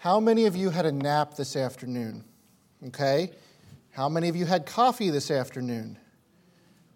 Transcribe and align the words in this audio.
How 0.00 0.20
many 0.20 0.46
of 0.46 0.54
you 0.54 0.70
had 0.70 0.86
a 0.86 0.92
nap 0.92 1.34
this 1.34 1.56
afternoon? 1.56 2.22
Okay. 2.86 3.32
How 3.90 4.08
many 4.08 4.28
of 4.28 4.36
you 4.36 4.46
had 4.46 4.64
coffee 4.64 5.10
this 5.10 5.28
afternoon? 5.28 5.98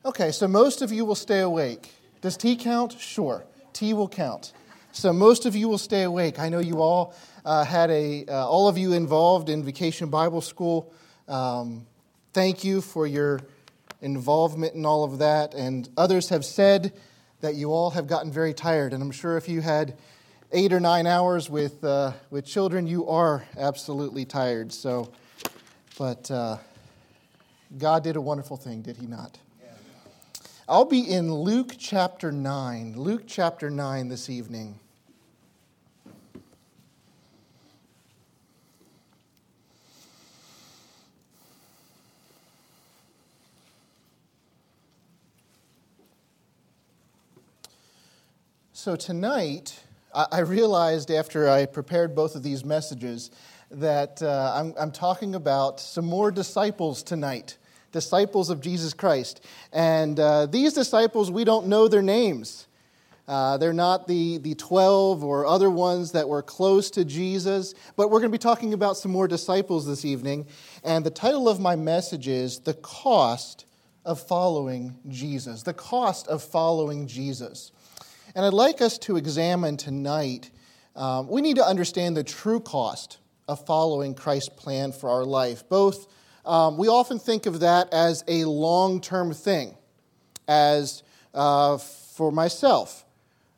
Okay, 0.05 0.31
so 0.31 0.47
most 0.47 0.83
of 0.83 0.93
you 0.93 1.05
will 1.05 1.17
stay 1.17 1.41
awake. 1.41 1.91
Does 2.21 2.37
tea 2.37 2.55
count? 2.55 2.93
Sure, 2.93 3.43
tea 3.73 3.93
will 3.93 4.09
count. 4.09 4.53
So 4.93 5.13
most 5.13 5.47
of 5.47 5.57
you 5.57 5.69
will 5.69 5.79
stay 5.79 6.05
awake. 6.05 6.39
I 6.39 6.49
know 6.49 6.61
you 6.61 6.81
all 6.81 7.13
uh, 7.45 7.65
had 7.65 7.91
a, 7.91 8.25
uh, 8.27 8.47
all 8.47 8.69
of 8.69 8.79
you 8.79 8.93
involved 8.93 9.49
in 9.49 9.65
Vacation 9.65 10.09
Bible 10.09 10.41
School. 10.41 10.93
Um, 11.27 11.87
thank 12.33 12.63
you 12.63 12.81
for 12.81 13.05
your 13.05 13.41
involvement 14.01 14.75
in 14.75 14.87
all 14.87 15.03
of 15.03 15.19
that. 15.19 15.55
And 15.55 15.89
others 15.97 16.29
have 16.29 16.45
said 16.45 16.93
that 17.41 17.57
you 17.57 17.73
all 17.73 17.91
have 17.91 18.07
gotten 18.07 18.31
very 18.31 18.55
tired. 18.55 18.93
And 18.93 19.03
I'm 19.03 19.11
sure 19.11 19.37
if 19.37 19.49
you 19.49 19.61
had 19.61 19.99
eight 20.53 20.73
or 20.73 20.81
nine 20.81 21.07
hours 21.07 21.49
with, 21.49 21.83
uh, 21.83 22.13
with 22.31 22.45
children, 22.45 22.87
you 22.87 23.09
are 23.09 23.45
absolutely 23.57 24.27
tired. 24.27 24.73
So, 24.73 25.11
but 25.99 26.31
uh, 26.31 26.59
God 27.79 28.05
did 28.05 28.17
a 28.17 28.21
wonderful 28.21 28.59
thing, 28.59 28.83
did 28.83 28.99
He 28.99 29.07
not? 29.07 29.39
I'll 30.69 30.85
be 30.85 31.01
in 31.01 31.33
Luke 31.33 31.75
chapter 31.79 32.31
9. 32.31 32.95
Luke 32.97 33.25
chapter 33.27 33.69
9 33.69 34.09
this 34.09 34.31
evening. 34.31 34.79
So 48.73 48.97
tonight, 48.97 49.79
I 50.15 50.41
realized 50.41 51.11
after 51.11 51.49
I 51.49 51.65
prepared 51.65 52.15
both 52.15 52.35
of 52.35 52.43
these 52.43 52.65
messages 52.65 53.31
that 53.71 54.23
uh, 54.23 54.53
I'm, 54.55 54.75
I'm, 54.79 54.93
talking 54.93 55.35
about 55.35 55.81
some 55.81 56.05
more 56.05 56.31
disciples 56.31 57.03
tonight, 57.03 57.57
disciples 57.93 58.51
of 58.51 58.61
Jesus 58.61 58.93
Christ. 58.93 59.43
And 59.73 60.21
uh, 60.21 60.47
these 60.47 60.75
disciples, 60.75 61.31
we 61.31 61.45
don't 61.45 61.67
know 61.67 61.89
their 61.89 62.03
names. 62.03 62.67
Uh, 63.27 63.57
they're 63.57 63.73
not 63.73 64.07
the, 64.07 64.37
the 64.39 64.55
12 64.57 65.25
or 65.25 65.47
other 65.47 65.71
ones 65.71 66.13
that 66.13 66.29
were 66.29 66.43
close 66.43 66.91
to 66.91 67.05
Jesus, 67.05 67.73
but 67.97 68.11
we're 68.11 68.19
going 68.19 68.31
to 68.31 68.37
be 68.37 68.43
talking 68.43 68.75
about 68.75 68.99
some 68.99 69.13
more 69.13 69.29
disciples 69.29 69.87
this 69.87 70.05
evening. 70.05 70.47
And 70.85 71.07
the 71.07 71.11
title 71.11 71.49
of 71.49 71.59
my 71.59 71.77
message 71.77 72.29
is 72.29 72.59
The 72.59 72.75
Cost 72.75 73.65
of 74.05 74.21
Following 74.21 74.99
Jesus. 75.09 75.63
The 75.63 75.73
Cost 75.73 76.27
of 76.29 76.43
Following 76.43 77.07
Jesus. 77.07 77.73
And 78.35 78.47
I'd 78.47 78.55
like 78.55 78.81
us 78.81 78.97
to 78.99 79.17
examine 79.17 79.77
tonight, 79.77 80.51
um, 80.97 81.29
we 81.29 81.43
need 81.43 81.57
to 81.57 81.65
understand 81.65 82.17
the 82.17 82.25
true 82.25 82.61
cost 82.61 83.19
of 83.47 83.65
following 83.67 84.15
Christ's 84.15 84.49
plan 84.49 84.93
for 84.93 85.11
our 85.11 85.25
life. 85.25 85.69
Both, 85.69 86.07
um, 86.47 86.79
we 86.79 86.89
often 86.89 87.19
think 87.19 87.47
of 87.47 87.61
that 87.61 87.93
as 87.93 88.25
a 88.27 88.45
long 88.45 89.01
term 89.01 89.33
thing. 89.35 89.77
As 90.49 91.03
uh, 91.35 91.79
for 91.79 92.33
myself, 92.33 93.05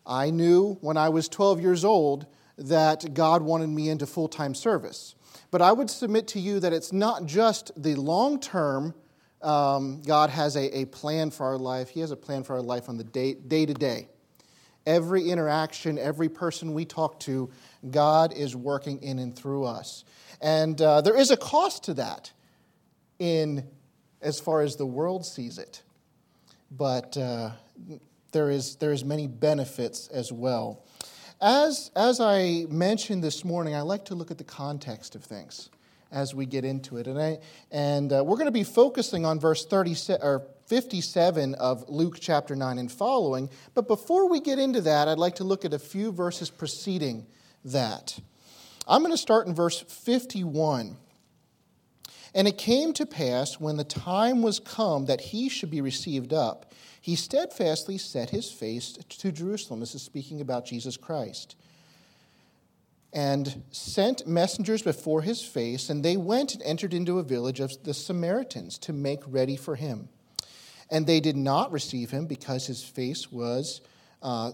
I 0.06 0.30
knew 0.30 0.76
when 0.80 0.96
I 0.96 1.08
was 1.08 1.28
12 1.28 1.60
years 1.60 1.84
old 1.84 2.26
that 2.58 3.14
God 3.14 3.42
wanted 3.42 3.68
me 3.68 3.88
into 3.88 4.06
full 4.06 4.28
time 4.28 4.54
service. 4.54 5.14
But 5.50 5.62
I 5.62 5.72
would 5.72 5.88
submit 5.88 6.26
to 6.28 6.40
you 6.40 6.58
that 6.60 6.72
it's 6.72 6.92
not 6.92 7.26
just 7.26 7.70
the 7.80 7.94
long 7.94 8.40
term. 8.40 8.94
Um, 9.40 10.02
God 10.02 10.30
has 10.30 10.56
a, 10.56 10.78
a 10.78 10.84
plan 10.86 11.30
for 11.30 11.46
our 11.46 11.58
life. 11.58 11.90
He 11.90 12.00
has 12.00 12.10
a 12.10 12.16
plan 12.16 12.42
for 12.42 12.54
our 12.56 12.62
life 12.62 12.88
on 12.88 12.96
the 12.96 13.04
day, 13.04 13.34
to 13.34 13.74
day. 13.74 14.08
Every 14.86 15.30
interaction, 15.30 15.98
every 15.98 16.28
person 16.28 16.74
we 16.74 16.84
talk 16.84 17.20
to, 17.20 17.50
God 17.90 18.32
is 18.34 18.54
working 18.54 19.02
in 19.02 19.18
and 19.18 19.34
through 19.34 19.64
us. 19.64 20.04
And 20.40 20.80
uh, 20.80 21.00
there 21.00 21.16
is 21.16 21.30
a 21.30 21.36
cost 21.36 21.84
to 21.84 21.94
that 21.94 22.32
in 23.18 23.66
as 24.20 24.40
far 24.40 24.62
as 24.62 24.76
the 24.76 24.86
world 24.86 25.24
sees 25.24 25.58
it. 25.58 25.82
But 26.70 27.16
uh, 27.16 27.52
there, 28.32 28.50
is, 28.50 28.76
there 28.76 28.92
is 28.92 29.04
many 29.04 29.26
benefits 29.26 30.08
as 30.08 30.32
well. 30.32 30.84
As, 31.40 31.90
as 31.94 32.20
I 32.20 32.66
mentioned 32.68 33.22
this 33.22 33.44
morning, 33.44 33.74
I 33.74 33.82
like 33.82 34.04
to 34.06 34.14
look 34.14 34.30
at 34.30 34.38
the 34.38 34.44
context 34.44 35.14
of 35.14 35.24
things 35.24 35.70
as 36.12 36.34
we 36.34 36.46
get 36.46 36.64
into 36.64 36.96
it. 36.96 37.06
And, 37.06 37.20
I, 37.20 37.38
and 37.70 38.12
uh, 38.12 38.22
we're 38.24 38.36
going 38.36 38.46
to 38.46 38.52
be 38.52 38.64
focusing 38.64 39.24
on 39.24 39.40
verse 39.40 39.66
37, 39.66 40.24
or 40.26 40.46
57 40.66 41.54
of 41.56 41.88
Luke 41.88 42.18
chapter 42.20 42.56
9 42.56 42.78
and 42.78 42.90
following. 42.90 43.50
But 43.74 43.88
before 43.88 44.28
we 44.28 44.40
get 44.40 44.58
into 44.58 44.80
that, 44.82 45.08
I'd 45.08 45.18
like 45.18 45.36
to 45.36 45.44
look 45.44 45.64
at 45.64 45.74
a 45.74 45.78
few 45.78 46.12
verses 46.12 46.50
preceding 46.50 47.26
that. 47.64 48.18
I'm 48.86 49.02
going 49.02 49.12
to 49.12 49.18
start 49.18 49.46
in 49.46 49.54
verse 49.54 49.80
51. 49.80 50.96
And 52.34 52.48
it 52.48 52.58
came 52.58 52.92
to 52.94 53.06
pass 53.06 53.60
when 53.60 53.76
the 53.76 53.84
time 53.84 54.42
was 54.42 54.58
come 54.58 55.06
that 55.06 55.20
he 55.20 55.48
should 55.48 55.70
be 55.70 55.80
received 55.80 56.32
up, 56.32 56.72
he 57.00 57.16
steadfastly 57.16 57.98
set 57.98 58.30
his 58.30 58.50
face 58.50 58.92
to 59.08 59.30
Jerusalem. 59.30 59.80
This 59.80 59.94
is 59.94 60.02
speaking 60.02 60.40
about 60.40 60.64
Jesus 60.64 60.96
Christ. 60.96 61.54
And 63.14 63.62
sent 63.70 64.26
messengers 64.26 64.82
before 64.82 65.22
his 65.22 65.40
face, 65.40 65.88
and 65.88 66.04
they 66.04 66.16
went 66.16 66.52
and 66.52 66.62
entered 66.64 66.92
into 66.92 67.20
a 67.20 67.22
village 67.22 67.60
of 67.60 67.80
the 67.84 67.94
Samaritans 67.94 68.76
to 68.78 68.92
make 68.92 69.20
ready 69.26 69.56
for 69.56 69.76
him. 69.76 70.08
And 70.90 71.06
they 71.06 71.20
did 71.20 71.36
not 71.36 71.70
receive 71.70 72.10
him 72.10 72.26
because 72.26 72.66
his 72.66 72.82
face 72.82 73.30
was, 73.30 73.80
uh, 74.20 74.50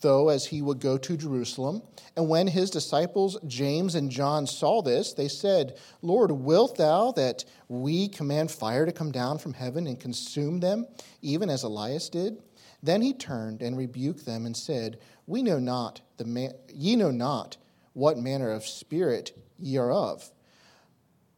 though, 0.00 0.28
as 0.28 0.46
he 0.46 0.62
would 0.62 0.80
go 0.80 0.96
to 0.96 1.16
Jerusalem. 1.16 1.82
And 2.16 2.28
when 2.28 2.46
his 2.46 2.70
disciples, 2.70 3.36
James 3.46 3.96
and 3.96 4.10
John, 4.10 4.46
saw 4.46 4.80
this, 4.80 5.12
they 5.12 5.28
said, 5.28 5.76
Lord, 6.00 6.30
wilt 6.30 6.76
thou 6.76 7.10
that 7.12 7.44
we 7.68 8.08
command 8.08 8.50
fire 8.50 8.86
to 8.86 8.92
come 8.92 9.10
down 9.10 9.38
from 9.38 9.54
heaven 9.54 9.86
and 9.86 9.98
consume 9.98 10.60
them, 10.60 10.86
even 11.20 11.50
as 11.50 11.64
Elias 11.64 12.08
did? 12.08 12.38
Then 12.82 13.02
he 13.02 13.12
turned 13.12 13.62
and 13.62 13.76
rebuked 13.76 14.24
them 14.26 14.46
and 14.46 14.56
said, 14.56 14.98
We 15.26 15.42
know 15.42 15.58
not 15.58 16.00
the 16.16 16.24
man, 16.24 16.52
ye 16.72 16.96
know 16.96 17.10
not 17.10 17.56
what 17.94 18.18
manner 18.18 18.50
of 18.50 18.64
spirit 18.64 19.32
ye 19.58 19.78
are 19.78 19.90
of. 19.90 20.30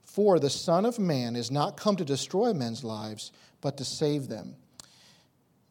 For 0.02 0.38
the 0.38 0.50
Son 0.50 0.84
of 0.84 0.98
Man 0.98 1.36
is 1.36 1.50
not 1.50 1.76
come 1.76 1.96
to 1.96 2.04
destroy 2.04 2.52
men's 2.52 2.82
lives, 2.82 3.32
but 3.60 3.76
to 3.76 3.84
save 3.84 4.28
them. 4.28 4.56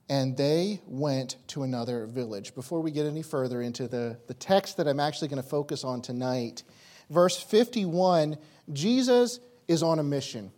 And 0.07 0.38
they 0.38 0.81
went 0.85 1.38
to 1.47 1.63
another 1.63 2.06
village. 2.06 2.53
Before 2.53 2.79
we 2.79 2.91
get 2.91 3.07
any 3.07 3.23
further 3.23 3.62
into 3.62 3.88
the, 3.88 4.19
the 4.28 4.35
text 4.35 4.78
that 4.78 4.88
I'm 4.88 5.00
actually 5.00 5.29
going 5.29 5.41
to 5.41 5.50
focus 5.50 5.84
on 5.84 6.01
tonight, 6.01 6.63
verse 7.09 7.41
51 7.41 8.38
Jesus 8.72 9.40
is 9.67 9.84
on 9.84 10.00
a 10.00 10.03
mission. 10.03 10.52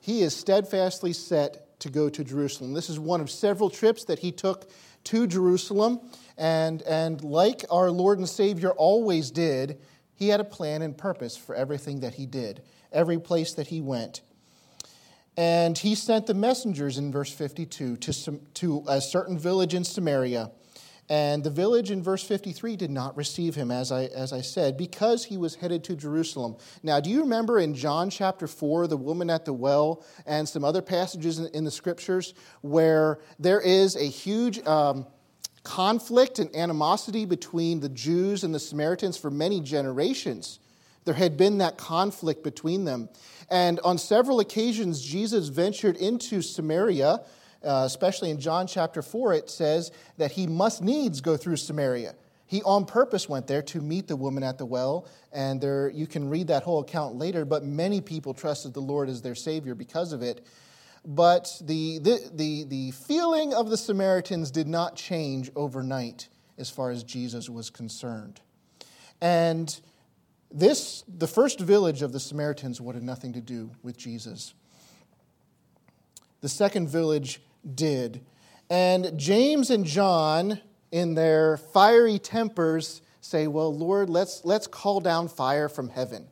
He 0.00 0.22
is 0.22 0.36
steadfastly 0.36 1.12
set 1.12 1.80
to 1.80 1.90
go 1.90 2.08
to 2.08 2.24
Jerusalem. 2.24 2.72
This 2.72 2.90
is 2.90 2.98
one 2.98 3.20
of 3.20 3.30
several 3.30 3.70
trips 3.70 4.04
that 4.04 4.18
he 4.20 4.32
took 4.32 4.70
to 5.04 5.26
Jerusalem. 5.26 6.00
And, 6.36 6.82
and 6.82 7.22
like 7.22 7.64
our 7.70 7.90
Lord 7.90 8.18
and 8.18 8.28
Savior 8.28 8.70
always 8.70 9.30
did, 9.30 9.78
he 10.14 10.28
had 10.28 10.40
a 10.40 10.44
plan 10.44 10.82
and 10.82 10.96
purpose 10.96 11.36
for 11.36 11.54
everything 11.54 12.00
that 12.00 12.14
he 12.14 12.26
did, 12.26 12.62
every 12.92 13.18
place 13.18 13.54
that 13.54 13.68
he 13.68 13.80
went. 13.80 14.22
And 15.36 15.76
he 15.76 15.94
sent 15.94 16.26
the 16.26 16.34
messengers 16.34 16.98
in 16.98 17.10
verse 17.10 17.32
52 17.32 17.96
to, 17.96 18.40
to 18.54 18.84
a 18.86 19.00
certain 19.00 19.38
village 19.38 19.74
in 19.74 19.82
Samaria. 19.82 20.50
And 21.08 21.44
the 21.44 21.50
village 21.50 21.90
in 21.90 22.02
verse 22.02 22.22
53 22.22 22.76
did 22.76 22.90
not 22.90 23.14
receive 23.16 23.54
him, 23.54 23.70
as 23.70 23.92
I, 23.92 24.04
as 24.04 24.32
I 24.32 24.40
said, 24.40 24.78
because 24.78 25.24
he 25.24 25.36
was 25.36 25.56
headed 25.56 25.84
to 25.84 25.96
Jerusalem. 25.96 26.56
Now, 26.82 26.98
do 26.98 27.10
you 27.10 27.20
remember 27.20 27.58
in 27.58 27.74
John 27.74 28.08
chapter 28.08 28.46
4, 28.46 28.86
the 28.86 28.96
woman 28.96 29.28
at 29.28 29.44
the 29.44 29.52
well, 29.52 30.02
and 30.24 30.48
some 30.48 30.64
other 30.64 30.80
passages 30.80 31.40
in, 31.40 31.48
in 31.48 31.64
the 31.64 31.70
scriptures 31.70 32.32
where 32.62 33.18
there 33.38 33.60
is 33.60 33.96
a 33.96 34.06
huge 34.06 34.66
um, 34.66 35.06
conflict 35.64 36.38
and 36.38 36.54
animosity 36.54 37.24
between 37.24 37.80
the 37.80 37.88
Jews 37.88 38.44
and 38.44 38.54
the 38.54 38.60
Samaritans 38.60 39.16
for 39.16 39.30
many 39.30 39.60
generations? 39.60 40.60
There 41.04 41.14
had 41.14 41.36
been 41.36 41.58
that 41.58 41.76
conflict 41.76 42.44
between 42.44 42.84
them. 42.84 43.08
And 43.50 43.80
on 43.80 43.98
several 43.98 44.40
occasions, 44.40 45.02
Jesus 45.04 45.48
ventured 45.48 45.96
into 45.96 46.40
Samaria, 46.40 47.20
uh, 47.62 47.82
especially 47.86 48.30
in 48.30 48.40
John 48.40 48.66
chapter 48.66 49.02
4, 49.02 49.34
it 49.34 49.50
says 49.50 49.90
that 50.16 50.32
he 50.32 50.46
must 50.46 50.82
needs 50.82 51.20
go 51.20 51.36
through 51.36 51.56
Samaria. 51.56 52.14
He 52.46 52.62
on 52.62 52.84
purpose 52.84 53.28
went 53.28 53.46
there 53.46 53.62
to 53.62 53.80
meet 53.80 54.06
the 54.06 54.16
woman 54.16 54.42
at 54.42 54.58
the 54.58 54.66
well, 54.66 55.08
and 55.32 55.60
there 55.60 55.88
you 55.88 56.06
can 56.06 56.28
read 56.28 56.48
that 56.48 56.62
whole 56.62 56.80
account 56.80 57.16
later, 57.16 57.44
but 57.44 57.64
many 57.64 58.00
people 58.00 58.34
trusted 58.34 58.74
the 58.74 58.80
Lord 58.80 59.08
as 59.08 59.22
their 59.22 59.34
Savior 59.34 59.74
because 59.74 60.12
of 60.12 60.22
it. 60.22 60.44
But 61.04 61.60
the, 61.60 61.98
the, 61.98 62.30
the, 62.32 62.64
the 62.64 62.90
feeling 62.92 63.52
of 63.52 63.68
the 63.68 63.76
Samaritans 63.76 64.50
did 64.50 64.66
not 64.66 64.96
change 64.96 65.50
overnight 65.54 66.28
as 66.56 66.70
far 66.70 66.90
as 66.90 67.04
Jesus 67.04 67.50
was 67.50 67.68
concerned. 67.68 68.40
And 69.20 69.78
this, 70.50 71.04
the 71.08 71.26
first 71.26 71.60
village 71.60 72.02
of 72.02 72.12
the 72.12 72.20
Samaritans 72.20 72.80
wanted 72.80 73.02
nothing 73.02 73.32
to 73.34 73.40
do 73.40 73.70
with 73.82 73.96
Jesus. 73.96 74.54
The 76.40 76.48
second 76.48 76.88
village 76.88 77.40
did. 77.74 78.24
And 78.70 79.18
James 79.18 79.70
and 79.70 79.84
John, 79.84 80.60
in 80.90 81.14
their 81.14 81.56
fiery 81.56 82.18
tempers, 82.18 83.02
say, 83.20 83.46
Well, 83.46 83.74
Lord, 83.74 84.08
let's, 84.08 84.44
let's 84.44 84.66
call 84.66 85.00
down 85.00 85.28
fire 85.28 85.68
from 85.68 85.88
heaven. 85.88 86.26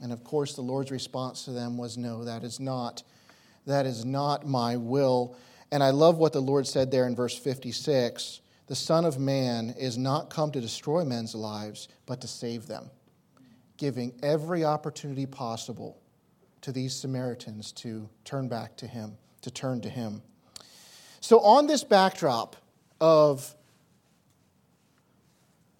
And 0.00 0.12
of 0.12 0.24
course, 0.24 0.54
the 0.54 0.62
Lord's 0.62 0.90
response 0.90 1.44
to 1.44 1.52
them 1.52 1.78
was, 1.78 1.96
No, 1.96 2.24
that 2.24 2.42
is 2.44 2.60
not, 2.60 3.02
that 3.66 3.86
is 3.86 4.04
not 4.04 4.46
my 4.46 4.76
will. 4.76 5.36
And 5.70 5.82
I 5.82 5.90
love 5.90 6.18
what 6.18 6.32
the 6.32 6.40
Lord 6.40 6.66
said 6.66 6.90
there 6.90 7.06
in 7.06 7.14
verse 7.16 7.36
56 7.36 8.40
The 8.66 8.74
Son 8.74 9.04
of 9.04 9.18
Man 9.18 9.74
is 9.78 9.96
not 9.96 10.30
come 10.30 10.50
to 10.52 10.60
destroy 10.60 11.04
men's 11.04 11.34
lives, 11.34 11.88
but 12.06 12.20
to 12.20 12.28
save 12.28 12.66
them, 12.66 12.90
giving 13.76 14.12
every 14.22 14.64
opportunity 14.64 15.26
possible 15.26 15.98
to 16.62 16.72
these 16.72 16.94
Samaritans 16.94 17.72
to 17.72 18.08
turn 18.24 18.48
back 18.48 18.76
to 18.76 18.86
Him, 18.86 19.16
to 19.42 19.50
turn 19.50 19.80
to 19.80 19.88
Him. 19.88 20.22
So, 21.20 21.40
on 21.40 21.66
this 21.66 21.84
backdrop 21.84 22.56
of 23.00 23.54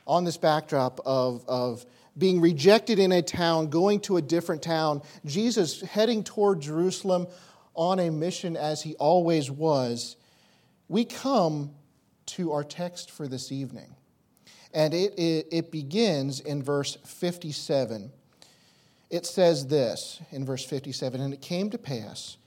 on 0.06 0.24
this 0.24 0.36
backdrop 0.36 1.00
of, 1.06 1.44
of 1.48 1.86
being 2.18 2.40
rejected 2.40 2.98
in 2.98 3.12
a 3.12 3.22
town, 3.22 3.68
going 3.68 4.00
to 4.00 4.16
a 4.16 4.22
different 4.22 4.62
town, 4.62 5.02
Jesus 5.24 5.80
heading 5.80 6.24
toward 6.24 6.60
Jerusalem 6.60 7.26
on 7.74 7.98
a 7.98 8.10
mission 8.10 8.56
as 8.56 8.82
he 8.82 8.94
always 8.96 9.50
was, 9.50 10.16
we 10.88 11.04
come 11.04 11.70
to 12.26 12.52
our 12.52 12.64
text 12.64 13.10
for 13.10 13.26
this 13.26 13.50
evening. 13.50 13.94
And 14.74 14.94
it, 14.94 15.18
it, 15.18 15.46
it, 15.50 15.70
begins 15.70 16.40
in 16.40 16.62
verse 16.62 16.96
57. 17.04 18.10
It 19.10 19.26
says 19.26 19.66
this 19.66 20.20
in 20.30 20.46
verse 20.46 20.64
57 20.64 21.20
And 21.20 21.34
it 21.34 21.42
came 21.42 21.68
to 21.70 21.78
pass 21.78 22.38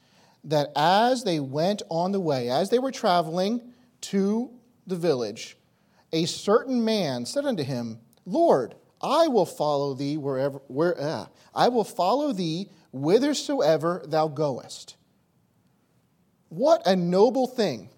that 0.43 0.71
as 0.75 1.23
they 1.23 1.39
went 1.39 1.81
on 1.89 2.11
the 2.11 2.19
way, 2.19 2.49
as 2.49 2.69
they 2.69 2.79
were 2.79 2.91
traveling 2.91 3.61
to 4.01 4.49
the 4.87 4.95
village, 4.95 5.57
a 6.11 6.25
certain 6.25 6.83
man 6.83 7.25
said 7.25 7.45
unto 7.45 7.63
him, 7.63 7.99
Lord, 8.25 8.75
I 9.01 9.27
will 9.27 9.45
follow 9.45 9.93
thee 9.93 10.17
wherever, 10.17 10.59
where, 10.67 10.99
uh, 10.99 11.25
I 11.53 11.67
will 11.67 11.83
follow 11.83 12.31
thee 12.31 12.69
whithersoever 12.91 14.03
thou 14.07 14.27
goest. 14.27 14.95
What 16.55 16.87
a 16.87 16.95
noble 16.95 17.47
thing. 17.47 17.89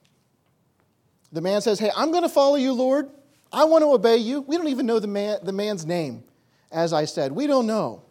The 1.31 1.41
man 1.41 1.61
says, 1.61 1.77
Hey, 1.77 1.91
I'm 1.95 2.09
going 2.09 2.23
to 2.23 2.29
follow 2.29 2.55
you, 2.55 2.73
Lord. 2.73 3.07
I 3.53 3.65
want 3.65 3.83
to 3.83 3.93
obey 3.93 4.17
you. 4.17 4.41
We 4.41 4.57
don't 4.57 4.67
even 4.69 4.87
know 4.87 4.99
the, 4.99 5.07
man, 5.07 5.37
the 5.43 5.53
man's 5.53 5.85
name, 5.85 6.23
as 6.71 6.91
I 6.91 7.05
said. 7.05 7.31
We 7.31 7.45
don't 7.45 7.67
know. 7.67 8.01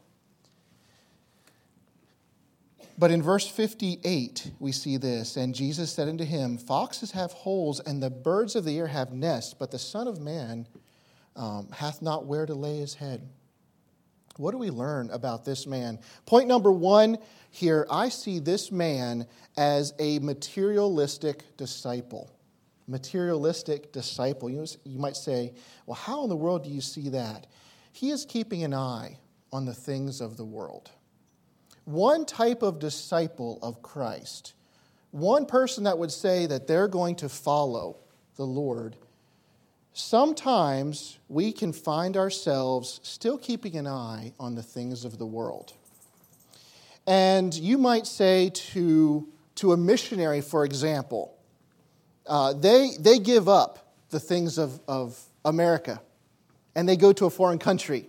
But 2.96 3.10
in 3.10 3.22
verse 3.22 3.46
58, 3.46 4.52
we 4.60 4.70
see 4.70 4.96
this 4.98 5.36
And 5.36 5.52
Jesus 5.52 5.92
said 5.92 6.08
unto 6.08 6.24
him, 6.24 6.58
Foxes 6.58 7.10
have 7.10 7.32
holes, 7.32 7.80
and 7.80 8.00
the 8.00 8.08
birds 8.08 8.54
of 8.54 8.64
the 8.64 8.78
air 8.78 8.86
have 8.86 9.12
nests, 9.12 9.52
but 9.52 9.72
the 9.72 9.80
Son 9.80 10.06
of 10.06 10.20
Man 10.20 10.68
um, 11.34 11.68
hath 11.72 12.00
not 12.00 12.24
where 12.24 12.46
to 12.46 12.54
lay 12.54 12.78
his 12.78 12.94
head. 12.94 13.28
What 14.36 14.52
do 14.52 14.58
we 14.58 14.70
learn 14.70 15.10
about 15.10 15.44
this 15.44 15.66
man? 15.66 15.98
Point 16.24 16.46
number 16.46 16.70
one 16.70 17.18
here 17.56 17.86
I 17.90 18.10
see 18.10 18.38
this 18.38 18.70
man 18.70 19.26
as 19.56 19.94
a 19.98 20.18
materialistic 20.18 21.56
disciple. 21.56 22.30
Materialistic 22.86 23.92
disciple. 23.92 24.50
You, 24.50 24.58
know, 24.58 24.66
you 24.84 24.98
might 24.98 25.16
say, 25.16 25.54
well, 25.86 25.94
how 25.94 26.22
in 26.24 26.28
the 26.28 26.36
world 26.36 26.64
do 26.64 26.70
you 26.70 26.82
see 26.82 27.08
that? 27.08 27.46
He 27.92 28.10
is 28.10 28.26
keeping 28.26 28.62
an 28.62 28.74
eye 28.74 29.16
on 29.54 29.64
the 29.64 29.72
things 29.72 30.20
of 30.20 30.36
the 30.36 30.44
world 30.44 30.90
one 31.86 32.26
type 32.26 32.62
of 32.62 32.80
disciple 32.80 33.60
of 33.62 33.80
Christ, 33.80 34.54
one 35.12 35.46
person 35.46 35.84
that 35.84 35.96
would 35.96 36.10
say 36.10 36.44
that 36.46 36.66
they're 36.66 36.88
going 36.88 37.14
to 37.16 37.28
follow 37.28 37.98
the 38.34 38.44
Lord, 38.44 38.96
sometimes 39.92 41.16
we 41.28 41.52
can 41.52 41.72
find 41.72 42.16
ourselves 42.16 42.98
still 43.04 43.38
keeping 43.38 43.76
an 43.76 43.86
eye 43.86 44.32
on 44.40 44.56
the 44.56 44.64
things 44.64 45.04
of 45.04 45.16
the 45.16 45.26
world. 45.26 45.74
And 47.06 47.54
you 47.54 47.78
might 47.78 48.06
say 48.06 48.50
to, 48.50 49.28
to 49.56 49.72
a 49.72 49.76
missionary, 49.76 50.40
for 50.40 50.64
example, 50.64 51.36
uh, 52.26 52.52
they, 52.52 52.90
they 52.98 53.18
give 53.18 53.48
up 53.48 53.94
the 54.10 54.18
things 54.18 54.58
of, 54.58 54.80
of 54.88 55.20
America 55.44 56.00
and 56.74 56.88
they 56.88 56.96
go 56.96 57.12
to 57.12 57.26
a 57.26 57.30
foreign 57.30 57.58
country 57.58 58.06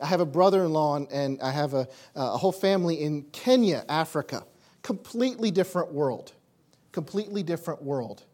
I 0.00 0.06
have 0.06 0.20
a 0.20 0.26
brother 0.26 0.64
in 0.64 0.72
law 0.72 0.96
and 0.96 1.40
I 1.40 1.50
have 1.50 1.74
a, 1.74 1.88
a 2.14 2.36
whole 2.36 2.52
family 2.52 3.00
in 3.02 3.22
Kenya, 3.32 3.84
Africa. 3.88 4.44
Completely 4.82 5.50
different 5.50 5.92
world. 5.92 6.32
Completely 6.92 7.42
different 7.42 7.82
world. 7.82 8.24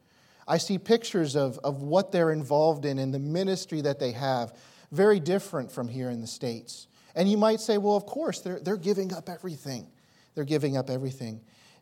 I 0.48 0.58
see 0.58 0.78
pictures 0.78 1.36
of, 1.36 1.58
of 1.58 1.82
what 1.82 2.10
they're 2.10 2.32
involved 2.32 2.84
in 2.84 2.98
and 2.98 3.14
the 3.14 3.20
ministry 3.20 3.82
that 3.82 4.00
they 4.00 4.10
have, 4.12 4.52
very 4.90 5.20
different 5.20 5.70
from 5.70 5.86
here 5.86 6.10
in 6.10 6.20
the 6.20 6.26
States. 6.26 6.88
And 7.14 7.30
you 7.30 7.36
might 7.36 7.60
say, 7.60 7.78
well, 7.78 7.96
of 7.96 8.06
course, 8.06 8.40
they're, 8.40 8.60
they're 8.60 8.76
giving 8.76 9.12
up 9.12 9.28
everything. 9.28 9.86
They're 10.34 10.44
giving 10.44 10.76
up 10.76 10.90
everything 10.90 11.40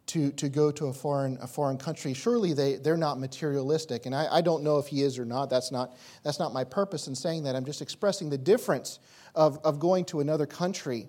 to, 0.08 0.32
to 0.32 0.48
go 0.48 0.70
to 0.70 0.86
a 0.86 0.92
foreign, 0.92 1.38
a 1.40 1.46
foreign 1.46 1.76
country. 1.76 2.14
Surely 2.14 2.54
they, 2.54 2.76
they're 2.76 2.96
not 2.96 3.20
materialistic. 3.20 4.06
And 4.06 4.14
I, 4.14 4.26
I 4.36 4.40
don't 4.40 4.62
know 4.62 4.78
if 4.78 4.86
he 4.86 5.02
is 5.02 5.19
or 5.19 5.25
not. 5.25 5.50
That's, 5.50 5.70
not. 5.70 5.96
that's 6.22 6.38
not 6.38 6.52
my 6.52 6.64
purpose 6.64 7.08
in 7.08 7.14
saying 7.14 7.44
that. 7.44 7.54
I'm 7.54 7.64
just 7.64 7.82
expressing 7.82 8.30
the 8.30 8.38
difference 8.38 8.98
of, 9.34 9.58
of 9.64 9.78
going 9.78 10.06
to 10.06 10.20
another 10.20 10.46
country. 10.46 11.08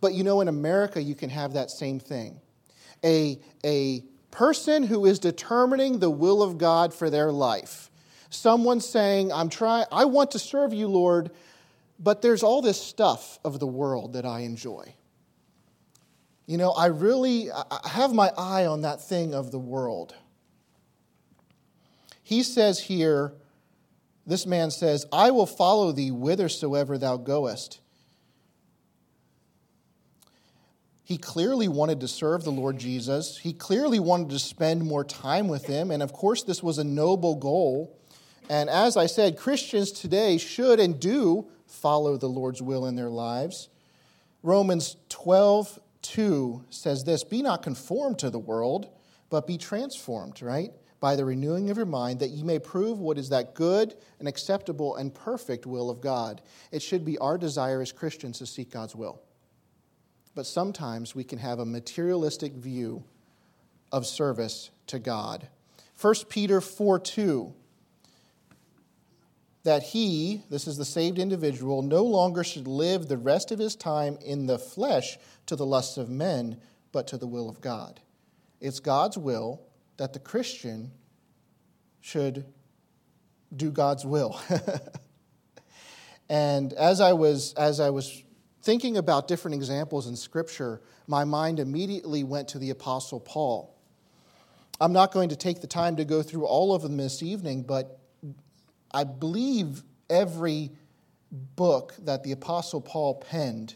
But 0.00 0.12
you 0.14 0.24
know, 0.24 0.40
in 0.40 0.48
America, 0.48 1.00
you 1.00 1.14
can 1.14 1.30
have 1.30 1.52
that 1.52 1.70
same 1.70 2.00
thing. 2.00 2.40
A, 3.04 3.40
a 3.64 4.02
person 4.30 4.82
who 4.82 5.06
is 5.06 5.18
determining 5.18 5.98
the 6.00 6.10
will 6.10 6.42
of 6.42 6.58
God 6.58 6.92
for 6.92 7.08
their 7.08 7.30
life. 7.30 7.90
Someone 8.28 8.80
saying, 8.80 9.32
I'm 9.32 9.48
trying, 9.48 9.86
I 9.92 10.04
want 10.04 10.32
to 10.32 10.38
serve 10.38 10.74
you, 10.74 10.88
Lord, 10.88 11.30
but 11.98 12.22
there's 12.22 12.42
all 12.42 12.62
this 12.62 12.80
stuff 12.80 13.38
of 13.44 13.58
the 13.60 13.66
world 13.66 14.14
that 14.14 14.26
I 14.26 14.40
enjoy. 14.40 14.94
You 16.46 16.58
know, 16.58 16.70
I 16.70 16.86
really 16.86 17.50
I 17.50 17.88
have 17.88 18.12
my 18.12 18.30
eye 18.38 18.66
on 18.66 18.82
that 18.82 19.02
thing 19.02 19.34
of 19.34 19.50
the 19.50 19.58
world. 19.58 20.14
He 22.22 22.42
says 22.42 22.80
here, 22.80 23.32
this 24.26 24.46
man 24.46 24.70
says, 24.70 25.06
I 25.12 25.30
will 25.30 25.46
follow 25.46 25.92
thee 25.92 26.08
whithersoever 26.08 26.98
thou 26.98 27.16
goest. 27.16 27.80
He 31.04 31.18
clearly 31.18 31.68
wanted 31.68 32.00
to 32.00 32.08
serve 32.08 32.42
the 32.42 32.50
Lord 32.50 32.78
Jesus. 32.78 33.38
He 33.38 33.52
clearly 33.52 34.00
wanted 34.00 34.30
to 34.30 34.40
spend 34.40 34.82
more 34.82 35.04
time 35.04 35.46
with 35.46 35.66
him. 35.66 35.92
And 35.92 36.02
of 36.02 36.12
course, 36.12 36.42
this 36.42 36.64
was 36.64 36.78
a 36.78 36.84
noble 36.84 37.36
goal. 37.36 37.96
And 38.50 38.68
as 38.68 38.96
I 38.96 39.06
said, 39.06 39.36
Christians 39.36 39.92
today 39.92 40.36
should 40.36 40.80
and 40.80 40.98
do 40.98 41.46
follow 41.66 42.16
the 42.16 42.28
Lord's 42.28 42.62
will 42.62 42.86
in 42.86 42.96
their 42.96 43.10
lives. 43.10 43.68
Romans 44.42 44.96
12, 45.08 45.78
2 46.02 46.64
says 46.70 47.04
this 47.04 47.24
Be 47.24 47.42
not 47.42 47.62
conformed 47.62 48.18
to 48.20 48.30
the 48.30 48.38
world, 48.38 48.88
but 49.30 49.46
be 49.46 49.58
transformed, 49.58 50.42
right? 50.42 50.72
by 51.00 51.16
the 51.16 51.24
renewing 51.24 51.70
of 51.70 51.76
your 51.76 51.86
mind, 51.86 52.20
that 52.20 52.30
ye 52.30 52.42
may 52.42 52.58
prove 52.58 52.98
what 52.98 53.18
is 53.18 53.28
that 53.28 53.54
good 53.54 53.94
and 54.18 54.26
acceptable 54.26 54.96
and 54.96 55.14
perfect 55.14 55.66
will 55.66 55.90
of 55.90 56.00
God. 56.00 56.40
It 56.72 56.82
should 56.82 57.04
be 57.04 57.18
our 57.18 57.38
desire 57.38 57.80
as 57.80 57.92
Christians 57.92 58.38
to 58.38 58.46
seek 58.46 58.70
God's 58.70 58.96
will. 58.96 59.20
But 60.34 60.46
sometimes 60.46 61.14
we 61.14 61.24
can 61.24 61.38
have 61.38 61.58
a 61.58 61.64
materialistic 61.64 62.52
view 62.54 63.04
of 63.92 64.06
service 64.06 64.70
to 64.88 64.98
God. 64.98 65.48
1 66.00 66.14
Peter 66.28 66.60
4 66.60 66.98
2 66.98 67.54
that 69.66 69.82
he, 69.82 70.42
this 70.48 70.68
is 70.68 70.76
the 70.76 70.84
saved 70.84 71.18
individual, 71.18 71.82
no 71.82 72.04
longer 72.04 72.44
should 72.44 72.68
live 72.68 73.08
the 73.08 73.18
rest 73.18 73.50
of 73.50 73.58
his 73.58 73.74
time 73.74 74.16
in 74.24 74.46
the 74.46 74.60
flesh 74.60 75.18
to 75.44 75.56
the 75.56 75.66
lusts 75.66 75.96
of 75.96 76.08
men, 76.08 76.56
but 76.92 77.08
to 77.08 77.18
the 77.18 77.26
will 77.26 77.48
of 77.48 77.60
God. 77.60 77.98
It's 78.60 78.78
God's 78.78 79.18
will 79.18 79.60
that 79.96 80.12
the 80.12 80.20
Christian 80.20 80.92
should 82.00 82.44
do 83.56 83.72
God's 83.72 84.06
will. 84.06 84.40
and 86.28 86.72
as 86.74 87.00
I 87.00 87.14
was 87.14 87.52
as 87.54 87.80
I 87.80 87.90
was 87.90 88.22
thinking 88.62 88.96
about 88.96 89.26
different 89.26 89.56
examples 89.56 90.06
in 90.06 90.14
scripture, 90.14 90.80
my 91.08 91.24
mind 91.24 91.58
immediately 91.58 92.22
went 92.22 92.46
to 92.48 92.60
the 92.60 92.70
apostle 92.70 93.18
Paul. 93.18 93.76
I'm 94.80 94.92
not 94.92 95.10
going 95.10 95.30
to 95.30 95.36
take 95.36 95.60
the 95.60 95.66
time 95.66 95.96
to 95.96 96.04
go 96.04 96.22
through 96.22 96.46
all 96.46 96.72
of 96.72 96.82
them 96.82 96.96
this 96.96 97.20
evening, 97.20 97.62
but 97.64 97.98
I 98.96 99.04
believe 99.04 99.82
every 100.08 100.70
book 101.30 101.94
that 102.00 102.24
the 102.24 102.32
apostle 102.32 102.80
Paul 102.80 103.16
penned, 103.16 103.74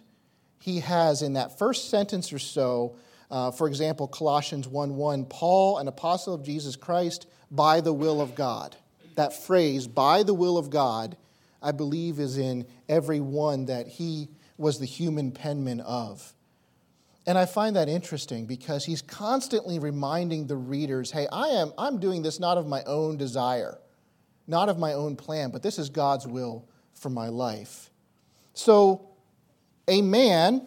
he 0.60 0.80
has 0.80 1.22
in 1.22 1.34
that 1.34 1.58
first 1.58 1.90
sentence 1.90 2.32
or 2.32 2.38
so 2.38 2.96
uh, 3.30 3.50
for 3.50 3.68
example, 3.68 4.08
Colossians 4.08 4.66
1 4.66 4.96
1, 4.96 5.24
Paul, 5.26 5.78
an 5.78 5.86
apostle 5.88 6.34
of 6.34 6.42
Jesus 6.42 6.74
Christ, 6.76 7.26
by 7.50 7.80
the 7.80 7.92
will 7.92 8.20
of 8.20 8.34
God. 8.34 8.76
That 9.14 9.32
phrase, 9.32 9.86
by 9.86 10.22
the 10.22 10.34
will 10.34 10.58
of 10.58 10.70
God, 10.70 11.16
I 11.62 11.72
believe 11.72 12.18
is 12.18 12.38
in 12.38 12.66
every 12.88 13.20
one 13.20 13.66
that 13.66 13.86
he 13.86 14.28
was 14.56 14.78
the 14.78 14.86
human 14.86 15.30
penman 15.30 15.80
of. 15.80 16.34
And 17.26 17.38
I 17.38 17.46
find 17.46 17.76
that 17.76 17.88
interesting 17.88 18.46
because 18.46 18.84
he's 18.84 19.02
constantly 19.02 19.78
reminding 19.78 20.46
the 20.46 20.56
readers 20.56 21.12
hey, 21.12 21.28
I 21.30 21.48
am, 21.48 21.72
I'm 21.78 22.00
doing 22.00 22.22
this 22.22 22.40
not 22.40 22.58
of 22.58 22.66
my 22.66 22.82
own 22.84 23.16
desire, 23.16 23.78
not 24.50 24.68
of 24.68 24.78
my 24.78 24.92
own 24.92 25.16
plan, 25.16 25.50
but 25.50 25.62
this 25.62 25.78
is 25.78 25.88
God's 25.88 26.26
will 26.26 26.68
for 26.92 27.08
my 27.08 27.28
life. 27.28 27.90
So, 28.52 29.08
a 29.88 30.02
man 30.02 30.66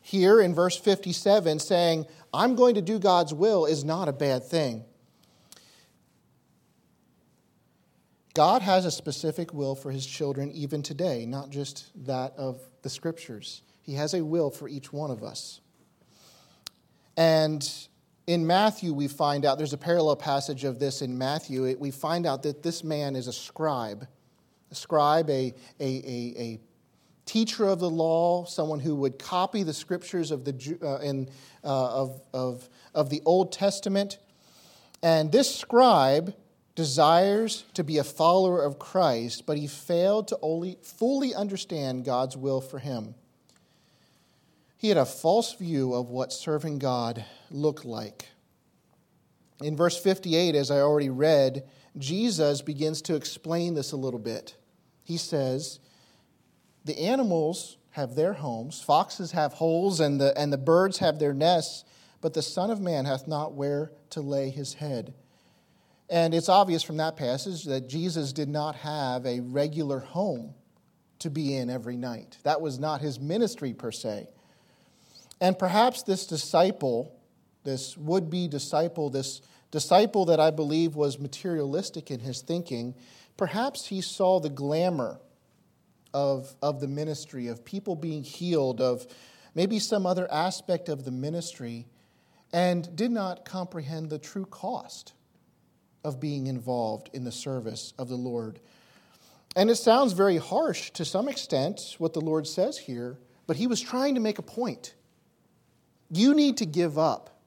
here 0.00 0.40
in 0.40 0.54
verse 0.54 0.76
57 0.76 1.58
saying, 1.60 2.06
I'm 2.34 2.56
going 2.56 2.74
to 2.74 2.82
do 2.82 2.98
God's 2.98 3.32
will 3.32 3.64
is 3.64 3.84
not 3.84 4.08
a 4.08 4.12
bad 4.12 4.44
thing. 4.44 4.84
God 8.34 8.62
has 8.62 8.84
a 8.84 8.90
specific 8.90 9.52
will 9.52 9.74
for 9.74 9.90
his 9.90 10.06
children 10.06 10.50
even 10.52 10.82
today, 10.82 11.26
not 11.26 11.50
just 11.50 11.90
that 12.06 12.32
of 12.36 12.60
the 12.82 12.90
scriptures. 12.90 13.62
He 13.82 13.94
has 13.94 14.14
a 14.14 14.24
will 14.24 14.50
for 14.50 14.68
each 14.68 14.92
one 14.92 15.10
of 15.10 15.22
us. 15.22 15.60
And 17.16 17.68
in 18.26 18.46
Matthew, 18.46 18.92
we 18.92 19.08
find 19.08 19.44
out 19.44 19.58
there's 19.58 19.72
a 19.72 19.78
parallel 19.78 20.16
passage 20.16 20.64
of 20.64 20.78
this 20.78 21.02
in 21.02 21.18
Matthew. 21.18 21.76
We 21.78 21.90
find 21.90 22.26
out 22.26 22.42
that 22.44 22.62
this 22.62 22.84
man 22.84 23.16
is 23.16 23.26
a 23.26 23.32
scribe, 23.32 24.06
a 24.70 24.74
scribe, 24.74 25.28
a, 25.28 25.52
a, 25.80 25.84
a, 25.84 26.34
a 26.38 26.60
teacher 27.26 27.66
of 27.66 27.80
the 27.80 27.90
law, 27.90 28.44
someone 28.44 28.78
who 28.78 28.94
would 28.96 29.18
copy 29.18 29.62
the 29.64 29.74
scriptures 29.74 30.30
of 30.30 30.44
the, 30.44 30.78
uh, 30.82 30.98
in, 30.98 31.28
uh, 31.64 32.02
of, 32.02 32.20
of, 32.32 32.68
of 32.94 33.10
the 33.10 33.22
Old 33.24 33.52
Testament. 33.52 34.18
And 35.02 35.32
this 35.32 35.52
scribe 35.52 36.34
desires 36.74 37.64
to 37.74 37.82
be 37.82 37.98
a 37.98 38.04
follower 38.04 38.62
of 38.62 38.78
Christ, 38.78 39.46
but 39.46 39.58
he 39.58 39.66
failed 39.66 40.28
to 40.28 40.38
only 40.42 40.78
fully 40.80 41.34
understand 41.34 42.04
God's 42.04 42.36
will 42.36 42.60
for 42.60 42.78
him. 42.78 43.14
He 44.82 44.88
had 44.88 44.98
a 44.98 45.06
false 45.06 45.54
view 45.54 45.94
of 45.94 46.10
what 46.10 46.32
serving 46.32 46.80
God 46.80 47.24
looked 47.52 47.84
like. 47.84 48.26
In 49.62 49.76
verse 49.76 49.96
58, 49.96 50.56
as 50.56 50.72
I 50.72 50.80
already 50.80 51.08
read, 51.08 51.62
Jesus 51.96 52.62
begins 52.62 53.00
to 53.02 53.14
explain 53.14 53.74
this 53.74 53.92
a 53.92 53.96
little 53.96 54.18
bit. 54.18 54.56
He 55.04 55.18
says, 55.18 55.78
The 56.84 56.98
animals 56.98 57.76
have 57.90 58.16
their 58.16 58.32
homes, 58.32 58.82
foxes 58.82 59.30
have 59.30 59.52
holes, 59.52 60.00
and 60.00 60.20
the, 60.20 60.36
and 60.36 60.52
the 60.52 60.58
birds 60.58 60.98
have 60.98 61.20
their 61.20 61.32
nests, 61.32 61.84
but 62.20 62.34
the 62.34 62.42
Son 62.42 62.68
of 62.68 62.80
Man 62.80 63.04
hath 63.04 63.28
not 63.28 63.54
where 63.54 63.92
to 64.10 64.20
lay 64.20 64.50
his 64.50 64.74
head. 64.74 65.14
And 66.10 66.34
it's 66.34 66.48
obvious 66.48 66.82
from 66.82 66.96
that 66.96 67.16
passage 67.16 67.66
that 67.66 67.88
Jesus 67.88 68.32
did 68.32 68.48
not 68.48 68.74
have 68.74 69.26
a 69.26 69.38
regular 69.38 70.00
home 70.00 70.54
to 71.20 71.30
be 71.30 71.54
in 71.54 71.70
every 71.70 71.96
night. 71.96 72.38
That 72.42 72.60
was 72.60 72.80
not 72.80 73.00
his 73.00 73.20
ministry 73.20 73.74
per 73.74 73.92
se. 73.92 74.26
And 75.42 75.58
perhaps 75.58 76.04
this 76.04 76.24
disciple, 76.24 77.18
this 77.64 77.96
would 77.96 78.30
be 78.30 78.46
disciple, 78.46 79.10
this 79.10 79.42
disciple 79.72 80.26
that 80.26 80.38
I 80.38 80.52
believe 80.52 80.94
was 80.94 81.18
materialistic 81.18 82.12
in 82.12 82.20
his 82.20 82.42
thinking, 82.42 82.94
perhaps 83.36 83.86
he 83.86 84.02
saw 84.02 84.38
the 84.38 84.48
glamour 84.48 85.20
of, 86.14 86.54
of 86.62 86.78
the 86.80 86.86
ministry, 86.86 87.48
of 87.48 87.64
people 87.64 87.96
being 87.96 88.22
healed, 88.22 88.80
of 88.80 89.04
maybe 89.52 89.80
some 89.80 90.06
other 90.06 90.30
aspect 90.30 90.88
of 90.88 91.04
the 91.04 91.10
ministry, 91.10 91.88
and 92.52 92.94
did 92.94 93.10
not 93.10 93.44
comprehend 93.44 94.10
the 94.10 94.20
true 94.20 94.46
cost 94.46 95.12
of 96.04 96.20
being 96.20 96.46
involved 96.46 97.10
in 97.12 97.24
the 97.24 97.32
service 97.32 97.94
of 97.98 98.08
the 98.08 98.14
Lord. 98.14 98.60
And 99.56 99.70
it 99.70 99.76
sounds 99.76 100.12
very 100.12 100.36
harsh 100.36 100.92
to 100.92 101.04
some 101.04 101.28
extent, 101.28 101.96
what 101.98 102.12
the 102.12 102.20
Lord 102.20 102.46
says 102.46 102.78
here, 102.78 103.18
but 103.48 103.56
he 103.56 103.66
was 103.66 103.80
trying 103.80 104.14
to 104.14 104.20
make 104.20 104.38
a 104.38 104.42
point. 104.42 104.94
You 106.14 106.34
need 106.34 106.58
to 106.58 106.66
give 106.66 106.98
up 106.98 107.40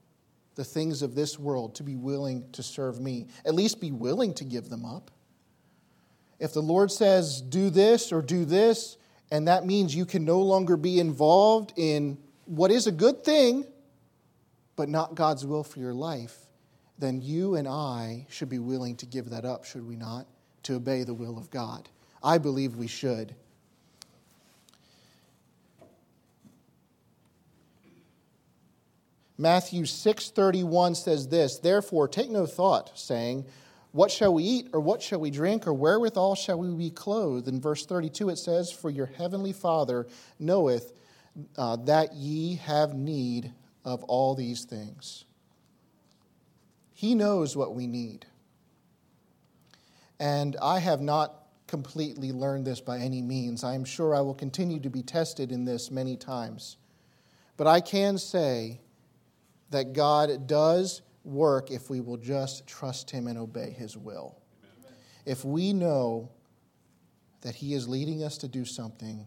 the 0.56 0.64
things 0.64 1.00
of 1.02 1.14
this 1.14 1.38
world 1.38 1.76
to 1.76 1.84
be 1.84 1.94
willing 1.94 2.50
to 2.50 2.64
serve 2.64 3.00
me. 3.00 3.28
At 3.44 3.54
least 3.54 3.80
be 3.80 3.92
willing 3.92 4.34
to 4.34 4.44
give 4.44 4.68
them 4.68 4.84
up. 4.84 5.12
If 6.40 6.52
the 6.52 6.62
Lord 6.62 6.90
says, 6.90 7.40
do 7.40 7.70
this 7.70 8.12
or 8.12 8.22
do 8.22 8.44
this, 8.44 8.96
and 9.30 9.46
that 9.46 9.64
means 9.64 9.94
you 9.94 10.04
can 10.04 10.24
no 10.24 10.40
longer 10.40 10.76
be 10.76 10.98
involved 10.98 11.74
in 11.76 12.18
what 12.44 12.72
is 12.72 12.88
a 12.88 12.92
good 12.92 13.22
thing, 13.22 13.64
but 14.74 14.88
not 14.88 15.14
God's 15.14 15.46
will 15.46 15.62
for 15.62 15.78
your 15.78 15.94
life, 15.94 16.36
then 16.98 17.20
you 17.22 17.54
and 17.54 17.68
I 17.68 18.26
should 18.30 18.48
be 18.48 18.58
willing 18.58 18.96
to 18.96 19.06
give 19.06 19.30
that 19.30 19.44
up, 19.44 19.64
should 19.64 19.86
we 19.86 19.94
not, 19.94 20.26
to 20.64 20.74
obey 20.74 21.04
the 21.04 21.14
will 21.14 21.38
of 21.38 21.50
God. 21.50 21.88
I 22.20 22.38
believe 22.38 22.74
we 22.74 22.88
should. 22.88 23.36
Matthew 29.38 29.84
6:31 29.84 30.94
says 30.94 31.28
this, 31.28 31.58
"Therefore 31.58 32.08
take 32.08 32.30
no 32.30 32.46
thought, 32.46 32.92
saying, 32.94 33.44
what 33.92 34.10
shall 34.10 34.34
we 34.34 34.44
eat 34.44 34.68
or 34.72 34.80
what 34.80 35.00
shall 35.00 35.20
we 35.20 35.30
drink 35.30 35.66
or 35.66 35.72
wherewithal 35.72 36.34
shall 36.34 36.58
we 36.58 36.68
be 36.74 36.90
clothed?" 36.90 37.48
In 37.48 37.60
verse 37.60 37.86
32 37.86 38.28
it 38.28 38.36
says, 38.36 38.70
"For 38.70 38.90
your 38.90 39.06
heavenly 39.06 39.52
Father 39.52 40.06
knoweth 40.38 40.92
uh, 41.56 41.76
that 41.76 42.14
ye 42.14 42.56
have 42.56 42.94
need 42.94 43.52
of 43.84 44.04
all 44.04 44.34
these 44.34 44.64
things." 44.64 45.24
He 46.92 47.14
knows 47.14 47.56
what 47.56 47.74
we 47.74 47.86
need. 47.86 48.26
And 50.18 50.56
I 50.62 50.78
have 50.78 51.02
not 51.02 51.46
completely 51.66 52.32
learned 52.32 52.64
this 52.64 52.80
by 52.80 52.98
any 52.98 53.20
means. 53.20 53.64
I 53.64 53.74
am 53.74 53.84
sure 53.84 54.14
I 54.14 54.20
will 54.20 54.34
continue 54.34 54.80
to 54.80 54.88
be 54.88 55.02
tested 55.02 55.52
in 55.52 55.66
this 55.66 55.90
many 55.90 56.16
times. 56.16 56.78
But 57.56 57.66
I 57.66 57.80
can 57.80 58.16
say 58.16 58.80
that 59.70 59.92
God 59.92 60.46
does 60.46 61.02
work 61.24 61.70
if 61.70 61.90
we 61.90 62.00
will 62.00 62.16
just 62.16 62.66
trust 62.66 63.10
Him 63.10 63.26
and 63.26 63.38
obey 63.38 63.70
His 63.70 63.96
will. 63.96 64.36
If 65.24 65.44
we 65.44 65.72
know 65.72 66.30
that 67.40 67.54
He 67.54 67.74
is 67.74 67.88
leading 67.88 68.22
us 68.22 68.38
to 68.38 68.48
do 68.48 68.64
something, 68.64 69.26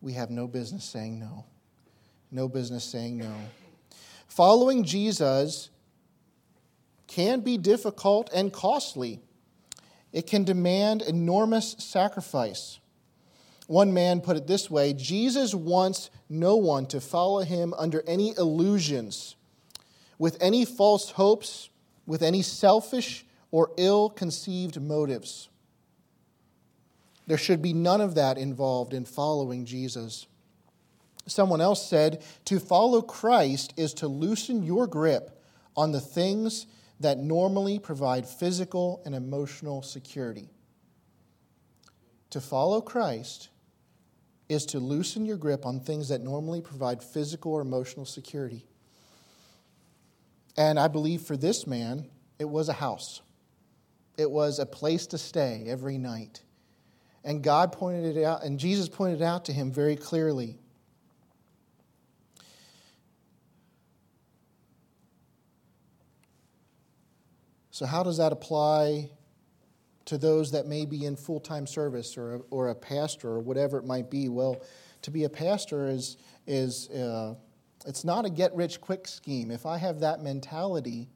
we 0.00 0.12
have 0.14 0.30
no 0.30 0.46
business 0.46 0.84
saying 0.84 1.18
no. 1.18 1.44
No 2.30 2.48
business 2.48 2.84
saying 2.84 3.18
no. 3.18 3.32
Following 4.26 4.84
Jesus 4.84 5.70
can 7.06 7.40
be 7.40 7.56
difficult 7.56 8.30
and 8.34 8.52
costly. 8.52 9.20
It 10.12 10.26
can 10.26 10.44
demand 10.44 11.02
enormous 11.02 11.76
sacrifice. 11.78 12.80
One 13.66 13.92
man 13.92 14.20
put 14.20 14.36
it 14.36 14.46
this 14.46 14.70
way 14.70 14.92
Jesus 14.92 15.54
wants 15.54 16.10
no 16.28 16.56
one 16.56 16.86
to 16.86 17.00
follow 17.00 17.40
him 17.40 17.74
under 17.76 18.02
any 18.06 18.36
illusions, 18.36 19.36
with 20.18 20.36
any 20.40 20.64
false 20.64 21.10
hopes, 21.10 21.70
with 22.06 22.22
any 22.22 22.42
selfish 22.42 23.24
or 23.50 23.70
ill 23.76 24.08
conceived 24.10 24.80
motives. 24.80 25.48
There 27.26 27.38
should 27.38 27.60
be 27.60 27.72
none 27.72 28.00
of 28.00 28.14
that 28.14 28.38
involved 28.38 28.94
in 28.94 29.04
following 29.04 29.64
Jesus. 29.64 30.26
Someone 31.26 31.60
else 31.60 31.88
said, 31.88 32.22
To 32.44 32.60
follow 32.60 33.02
Christ 33.02 33.74
is 33.76 33.94
to 33.94 34.06
loosen 34.06 34.62
your 34.62 34.86
grip 34.86 35.42
on 35.76 35.92
the 35.92 36.00
things 36.00 36.66
that 37.00 37.18
normally 37.18 37.78
provide 37.78 38.26
physical 38.26 39.02
and 39.04 39.14
emotional 39.14 39.82
security. 39.82 40.48
To 42.30 42.40
follow 42.40 42.80
Christ 42.80 43.48
is 44.48 44.66
to 44.66 44.78
loosen 44.78 45.26
your 45.26 45.36
grip 45.36 45.66
on 45.66 45.80
things 45.80 46.08
that 46.08 46.22
normally 46.22 46.60
provide 46.60 47.02
physical 47.02 47.52
or 47.52 47.60
emotional 47.60 48.06
security. 48.06 48.64
And 50.56 50.78
I 50.78 50.88
believe 50.88 51.22
for 51.22 51.36
this 51.36 51.66
man, 51.66 52.08
it 52.38 52.48
was 52.48 52.68
a 52.68 52.74
house, 52.74 53.20
it 54.16 54.30
was 54.30 54.58
a 54.58 54.66
place 54.66 55.06
to 55.08 55.18
stay 55.18 55.64
every 55.66 55.98
night. 55.98 56.42
And 57.24 57.42
God 57.42 57.72
pointed 57.72 58.16
it 58.16 58.24
out, 58.24 58.44
and 58.44 58.58
Jesus 58.58 58.88
pointed 58.88 59.20
it 59.20 59.24
out 59.24 59.46
to 59.46 59.52
him 59.52 59.72
very 59.72 59.96
clearly. 59.96 60.58
So, 67.76 67.84
how 67.84 68.02
does 68.02 68.16
that 68.16 68.32
apply 68.32 69.10
to 70.06 70.16
those 70.16 70.52
that 70.52 70.66
may 70.66 70.86
be 70.86 71.04
in 71.04 71.14
full 71.16 71.40
time 71.40 71.66
service 71.66 72.16
or 72.16 72.36
a, 72.36 72.38
or 72.50 72.68
a 72.68 72.74
pastor 72.74 73.28
or 73.28 73.40
whatever 73.40 73.76
it 73.76 73.84
might 73.84 74.08
be? 74.08 74.30
Well, 74.30 74.62
to 75.02 75.10
be 75.10 75.24
a 75.24 75.28
pastor 75.28 75.88
is, 75.88 76.16
is 76.46 76.88
uh, 76.88 77.34
it's 77.86 78.04
not 78.04 78.24
a 78.24 78.30
get 78.30 78.54
rich 78.54 78.80
quick 78.80 79.06
scheme. 79.06 79.50
If 79.50 79.64
I 79.64 79.78
have 79.78 80.00
that 80.00 80.20
mentality, 80.20 81.08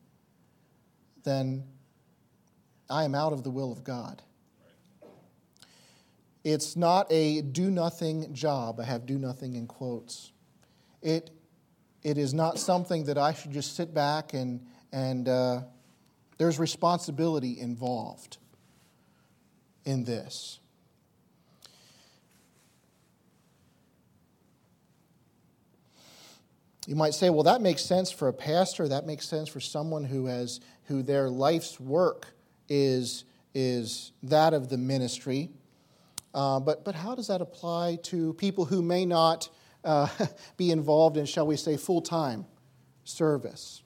then 1.25 1.65
I 2.89 3.05
am 3.05 3.15
out 3.15 3.33
of 3.33 3.43
the 3.43 3.51
will 3.51 3.73
of 3.73 3.85
God. 3.85 4.23
It's 6.45 6.77
not 6.77 7.07
a 7.11 7.43
do 7.43 7.71
nothing 7.71 8.33
job. 8.33 8.81
I 8.81 8.85
have 8.85 9.05
do 9.05 9.19
nothing 9.19 9.57
in 9.57 9.67
quotes. 9.67 10.33
It, 11.03 11.31
it 12.03 12.17
is 12.17 12.33
not 12.33 12.59
something 12.59 13.05
that 13.05 13.19
I 13.19 13.35
should 13.35 13.51
just 13.51 13.77
sit 13.77 13.93
back 13.93 14.33
and, 14.33 14.65
and 14.93 15.29
uh, 15.29 15.61
there's 16.39 16.59
responsibility 16.59 17.61
involved 17.61 18.39
in 19.85 20.05
this. 20.05 20.61
You 26.91 26.97
might 26.97 27.15
say, 27.15 27.31
well, 27.31 27.45
that 27.45 27.61
makes 27.61 27.83
sense 27.83 28.11
for 28.11 28.27
a 28.27 28.33
pastor. 28.33 28.89
That 28.89 29.07
makes 29.07 29.25
sense 29.29 29.49
for 29.49 29.61
someone 29.61 30.03
who 30.03 30.27
has 30.27 30.59
who 30.87 31.05
their 31.05 31.31
life's 31.31 31.79
work 31.79 32.27
is, 32.69 33.23
is 33.55 34.11
that 34.25 34.55
of 34.55 34.69
the 34.69 34.77
ministry. 34.77 35.51
Uh, 36.35 36.59
but, 36.59 36.85
but 36.85 36.97
how 36.97 37.15
does 37.15 37.29
that 37.29 37.41
apply 37.41 37.99
to 38.03 38.35
people 38.35 38.65
who 38.65 38.83
may 38.83 39.07
not 39.07 39.49
uh, 39.85 40.09
be 40.57 40.73
involved 40.73 41.17
in, 41.17 41.27
shall 41.27 41.47
we 41.47 41.57
say, 41.57 41.77
full 41.77 42.03
time 42.03 42.45
service? 43.05 43.85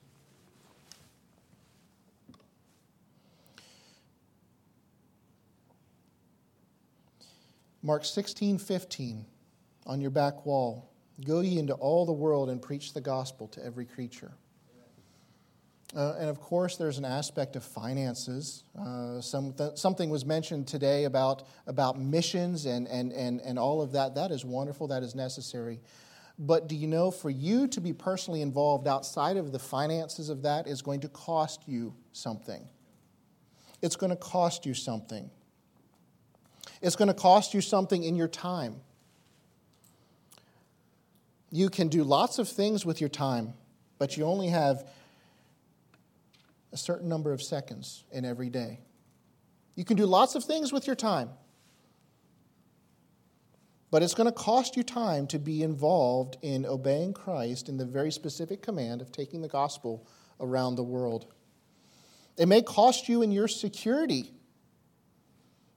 Mark 7.82 8.06
16, 8.06 8.56
15 8.56 9.26
on 9.84 10.00
your 10.00 10.10
back 10.10 10.46
wall. 10.46 10.93
Go 11.24 11.40
ye 11.40 11.58
into 11.58 11.74
all 11.74 12.06
the 12.06 12.12
world 12.12 12.50
and 12.50 12.60
preach 12.60 12.92
the 12.92 13.00
gospel 13.00 13.48
to 13.48 13.64
every 13.64 13.84
creature. 13.84 14.32
Uh, 15.94 16.16
and 16.18 16.28
of 16.28 16.40
course, 16.40 16.76
there's 16.76 16.98
an 16.98 17.04
aspect 17.04 17.54
of 17.54 17.62
finances. 17.62 18.64
Uh, 18.76 19.20
some, 19.20 19.52
th- 19.52 19.76
something 19.76 20.10
was 20.10 20.24
mentioned 20.24 20.66
today 20.66 21.04
about, 21.04 21.44
about 21.68 22.00
missions 22.00 22.66
and, 22.66 22.88
and, 22.88 23.12
and, 23.12 23.40
and 23.42 23.58
all 23.58 23.80
of 23.80 23.92
that. 23.92 24.16
That 24.16 24.32
is 24.32 24.44
wonderful, 24.44 24.88
that 24.88 25.04
is 25.04 25.14
necessary. 25.14 25.78
But 26.36 26.68
do 26.68 26.74
you 26.74 26.88
know, 26.88 27.12
for 27.12 27.30
you 27.30 27.68
to 27.68 27.80
be 27.80 27.92
personally 27.92 28.42
involved 28.42 28.88
outside 28.88 29.36
of 29.36 29.52
the 29.52 29.60
finances 29.60 30.30
of 30.30 30.42
that 30.42 30.66
is 30.66 30.82
going 30.82 31.00
to 31.00 31.08
cost 31.08 31.62
you 31.68 31.94
something. 32.10 32.66
It's 33.80 33.94
going 33.94 34.10
to 34.10 34.16
cost 34.16 34.66
you 34.66 34.74
something. 34.74 35.30
It's 36.82 36.96
going 36.96 37.08
to 37.08 37.14
cost 37.14 37.54
you 37.54 37.60
something 37.60 38.02
in 38.02 38.16
your 38.16 38.26
time. 38.26 38.80
You 41.54 41.70
can 41.70 41.86
do 41.86 42.02
lots 42.02 42.40
of 42.40 42.48
things 42.48 42.84
with 42.84 43.00
your 43.00 43.08
time, 43.08 43.54
but 43.98 44.16
you 44.16 44.24
only 44.24 44.48
have 44.48 44.88
a 46.72 46.76
certain 46.76 47.08
number 47.08 47.32
of 47.32 47.40
seconds 47.40 48.02
in 48.10 48.24
every 48.24 48.50
day. 48.50 48.80
You 49.76 49.84
can 49.84 49.96
do 49.96 50.04
lots 50.04 50.34
of 50.34 50.42
things 50.42 50.72
with 50.72 50.88
your 50.88 50.96
time, 50.96 51.30
but 53.92 54.02
it's 54.02 54.14
going 54.14 54.26
to 54.26 54.32
cost 54.32 54.76
you 54.76 54.82
time 54.82 55.28
to 55.28 55.38
be 55.38 55.62
involved 55.62 56.38
in 56.42 56.66
obeying 56.66 57.12
Christ 57.12 57.68
in 57.68 57.76
the 57.76 57.86
very 57.86 58.10
specific 58.10 58.60
command 58.60 59.00
of 59.00 59.12
taking 59.12 59.40
the 59.40 59.46
gospel 59.46 60.08
around 60.40 60.74
the 60.74 60.82
world. 60.82 61.32
It 62.36 62.46
may 62.46 62.62
cost 62.62 63.08
you 63.08 63.22
in 63.22 63.30
your 63.30 63.46
security. 63.46 64.32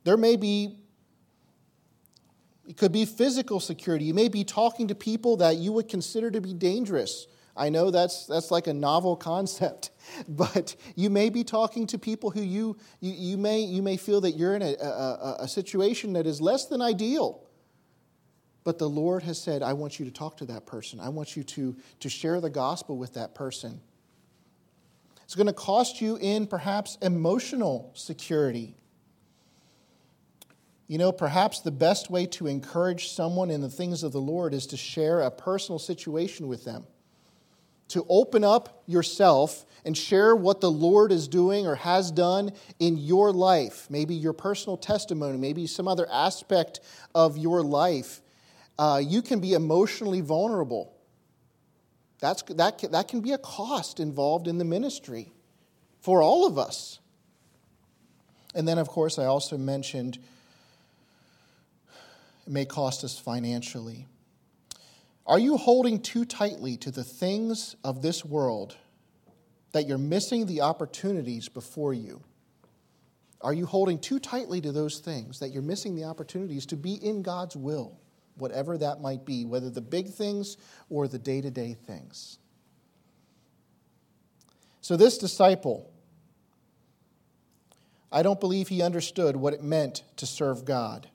There 0.05 0.17
may 0.17 0.37
be, 0.37 0.79
it 2.67 2.75
could 2.75 2.91
be 2.91 3.05
physical 3.05 3.61
security. 3.61 4.05
You 4.05 4.13
may 4.13 4.27
be 4.27 4.43
talking 4.43 4.89
to 4.89 4.95
people 4.95 5.37
that 5.37 5.55
you 5.55 5.71
would 5.71 5.87
consider 5.87 6.29
to 6.31 6.41
be 6.41 6.53
dangerous. 6.53 7.27
I 7.55 7.69
know 7.69 7.91
that's, 7.91 8.25
that's 8.25 8.51
like 8.51 8.67
a 8.67 8.73
novel 8.73 9.15
concept, 9.31 9.91
but 10.27 10.75
you 10.95 11.09
may 11.09 11.29
be 11.29 11.43
talking 11.43 11.87
to 11.87 11.97
people 11.97 12.29
who 12.29 12.41
you, 12.41 12.77
you, 12.99 13.13
you, 13.13 13.37
may, 13.37 13.61
you 13.61 13.81
may 13.81 13.95
feel 13.95 14.19
that 14.21 14.31
you're 14.31 14.53
in 14.55 14.61
a, 14.61 14.73
a, 14.75 15.37
a 15.39 15.47
situation 15.47 16.13
that 16.13 16.27
is 16.27 16.41
less 16.41 16.65
than 16.65 16.81
ideal. 16.81 17.41
But 18.65 18.79
the 18.79 18.89
Lord 18.89 19.23
has 19.23 19.41
said, 19.41 19.63
I 19.63 19.71
want 19.71 19.97
you 19.97 20.05
to 20.05 20.11
talk 20.11 20.35
to 20.37 20.45
that 20.47 20.65
person. 20.65 20.99
I 20.99 21.07
want 21.07 21.37
you 21.37 21.43
to, 21.43 21.75
to 22.01 22.09
share 22.09 22.41
the 22.41 22.49
gospel 22.49 22.97
with 22.97 23.13
that 23.13 23.33
person. 23.33 23.79
It's 25.23 25.35
going 25.35 25.47
to 25.47 25.53
cost 25.53 26.01
you 26.01 26.17
in 26.17 26.47
perhaps 26.47 26.97
emotional 27.01 27.91
security. 27.93 28.75
You 30.87 30.97
know, 30.97 31.11
perhaps 31.11 31.59
the 31.59 31.71
best 31.71 32.09
way 32.09 32.25
to 32.27 32.47
encourage 32.47 33.09
someone 33.09 33.51
in 33.51 33.61
the 33.61 33.69
things 33.69 34.03
of 34.03 34.13
the 34.13 34.21
Lord 34.21 34.53
is 34.53 34.67
to 34.67 34.77
share 34.77 35.21
a 35.21 35.31
personal 35.31 35.79
situation 35.79 36.47
with 36.47 36.63
them 36.63 36.85
to 37.89 38.05
open 38.09 38.43
up 38.43 38.83
yourself 38.85 39.65
and 39.85 39.97
share 39.97 40.35
what 40.35 40.59
the 40.59 40.71
Lord 40.71 41.11
is 41.11 41.27
doing 41.27 41.65
or 41.65 41.75
has 41.75 42.11
done 42.11 42.51
in 42.79 42.97
your 42.97 43.31
life, 43.31 43.87
maybe 43.89 44.13
your 44.13 44.33
personal 44.33 44.77
testimony, 44.77 45.37
maybe 45.37 45.67
some 45.67 45.87
other 45.87 46.07
aspect 46.11 46.81
of 47.15 47.37
your 47.37 47.61
life, 47.63 48.21
uh, 48.77 49.01
you 49.03 49.21
can 49.21 49.39
be 49.39 49.53
emotionally 49.53 50.21
vulnerable. 50.21 50.93
That's, 52.19 52.41
that, 52.43 52.79
can, 52.79 52.91
that 52.91 53.07
can 53.07 53.21
be 53.21 53.31
a 53.31 53.37
cost 53.37 53.99
involved 53.99 54.47
in 54.47 54.57
the 54.57 54.65
ministry 54.65 55.31
for 56.01 56.21
all 56.21 56.45
of 56.45 56.57
us. 56.57 56.99
And 58.53 58.67
then, 58.67 58.77
of 58.77 58.87
course, 58.87 59.19
I 59.19 59.25
also 59.25 59.57
mentioned 59.57 60.17
it 62.47 62.53
may 62.53 62.65
cost 62.65 63.03
us 63.03 63.19
financially. 63.19 64.07
Are 65.25 65.37
you 65.37 65.57
holding 65.57 66.01
too 66.01 66.23
tightly 66.23 66.77
to 66.77 66.91
the 66.91 67.03
things 67.03 67.75
of 67.83 68.01
this 68.01 68.23
world 68.23 68.77
that 69.73 69.85
you're 69.85 69.97
missing 69.97 70.45
the 70.45 70.61
opportunities 70.61 71.49
before 71.49 71.93
you? 71.93 72.23
Are 73.41 73.53
you 73.53 73.65
holding 73.65 73.99
too 73.99 74.19
tightly 74.19 74.61
to 74.61 74.71
those 74.71 74.99
things 74.99 75.39
that 75.39 75.49
you're 75.49 75.61
missing 75.61 75.95
the 75.95 76.05
opportunities 76.05 76.65
to 76.67 76.77
be 76.77 76.93
in 76.93 77.21
God's 77.21 77.57
will, 77.57 77.99
whatever 78.37 78.77
that 78.77 79.01
might 79.01 79.25
be, 79.25 79.43
whether 79.43 79.69
the 79.69 79.81
big 79.81 80.07
things 80.07 80.55
or 80.89 81.09
the 81.09 81.19
day 81.19 81.41
to 81.41 81.51
day 81.51 81.73
things? 81.73 82.39
So, 84.79 84.95
this 84.95 85.17
disciple, 85.17 85.91
I 88.09 88.23
don't 88.23 88.39
believe 88.39 88.69
he 88.69 88.81
understood 88.81 89.35
what 89.35 89.53
it 89.53 89.61
meant 89.61 90.03
to 90.15 90.25
serve 90.25 90.63
God. 90.63 91.09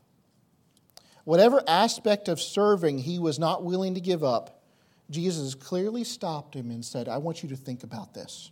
Whatever 1.24 1.62
aspect 1.68 2.28
of 2.28 2.40
serving 2.40 2.98
he 2.98 3.18
was 3.18 3.38
not 3.38 3.64
willing 3.64 3.94
to 3.94 4.00
give 4.00 4.24
up, 4.24 4.62
Jesus 5.10 5.54
clearly 5.54 6.04
stopped 6.04 6.54
him 6.54 6.70
and 6.70 6.84
said, 6.84 7.08
I 7.08 7.18
want 7.18 7.42
you 7.42 7.48
to 7.50 7.56
think 7.56 7.84
about 7.84 8.14
this. 8.14 8.50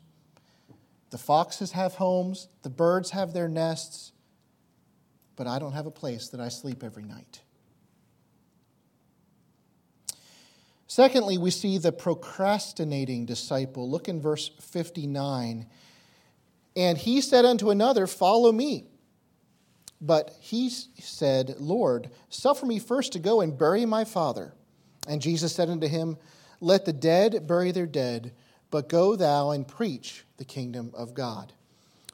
The 1.10 1.18
foxes 1.18 1.72
have 1.72 1.94
homes, 1.94 2.48
the 2.62 2.70
birds 2.70 3.10
have 3.10 3.32
their 3.32 3.48
nests, 3.48 4.12
but 5.34 5.46
I 5.46 5.58
don't 5.58 5.72
have 5.72 5.86
a 5.86 5.90
place 5.90 6.28
that 6.28 6.40
I 6.40 6.48
sleep 6.48 6.84
every 6.84 7.02
night. 7.02 7.40
Secondly, 10.86 11.38
we 11.38 11.50
see 11.50 11.78
the 11.78 11.92
procrastinating 11.92 13.24
disciple. 13.24 13.88
Look 13.88 14.08
in 14.08 14.20
verse 14.20 14.50
59. 14.60 15.66
And 16.76 16.98
he 16.98 17.20
said 17.20 17.44
unto 17.44 17.70
another, 17.70 18.06
Follow 18.08 18.50
me. 18.50 18.89
But 20.00 20.34
he 20.40 20.70
said, 20.70 21.56
Lord, 21.58 22.10
suffer 22.30 22.64
me 22.64 22.78
first 22.78 23.12
to 23.12 23.18
go 23.18 23.40
and 23.40 23.58
bury 23.58 23.84
my 23.84 24.04
father. 24.04 24.54
And 25.06 25.20
Jesus 25.20 25.54
said 25.54 25.68
unto 25.68 25.88
him, 25.88 26.16
Let 26.60 26.84
the 26.84 26.92
dead 26.92 27.46
bury 27.46 27.70
their 27.70 27.86
dead, 27.86 28.32
but 28.70 28.88
go 28.88 29.16
thou 29.16 29.50
and 29.50 29.66
preach 29.68 30.24
the 30.38 30.44
kingdom 30.44 30.92
of 30.94 31.14
God. 31.14 31.52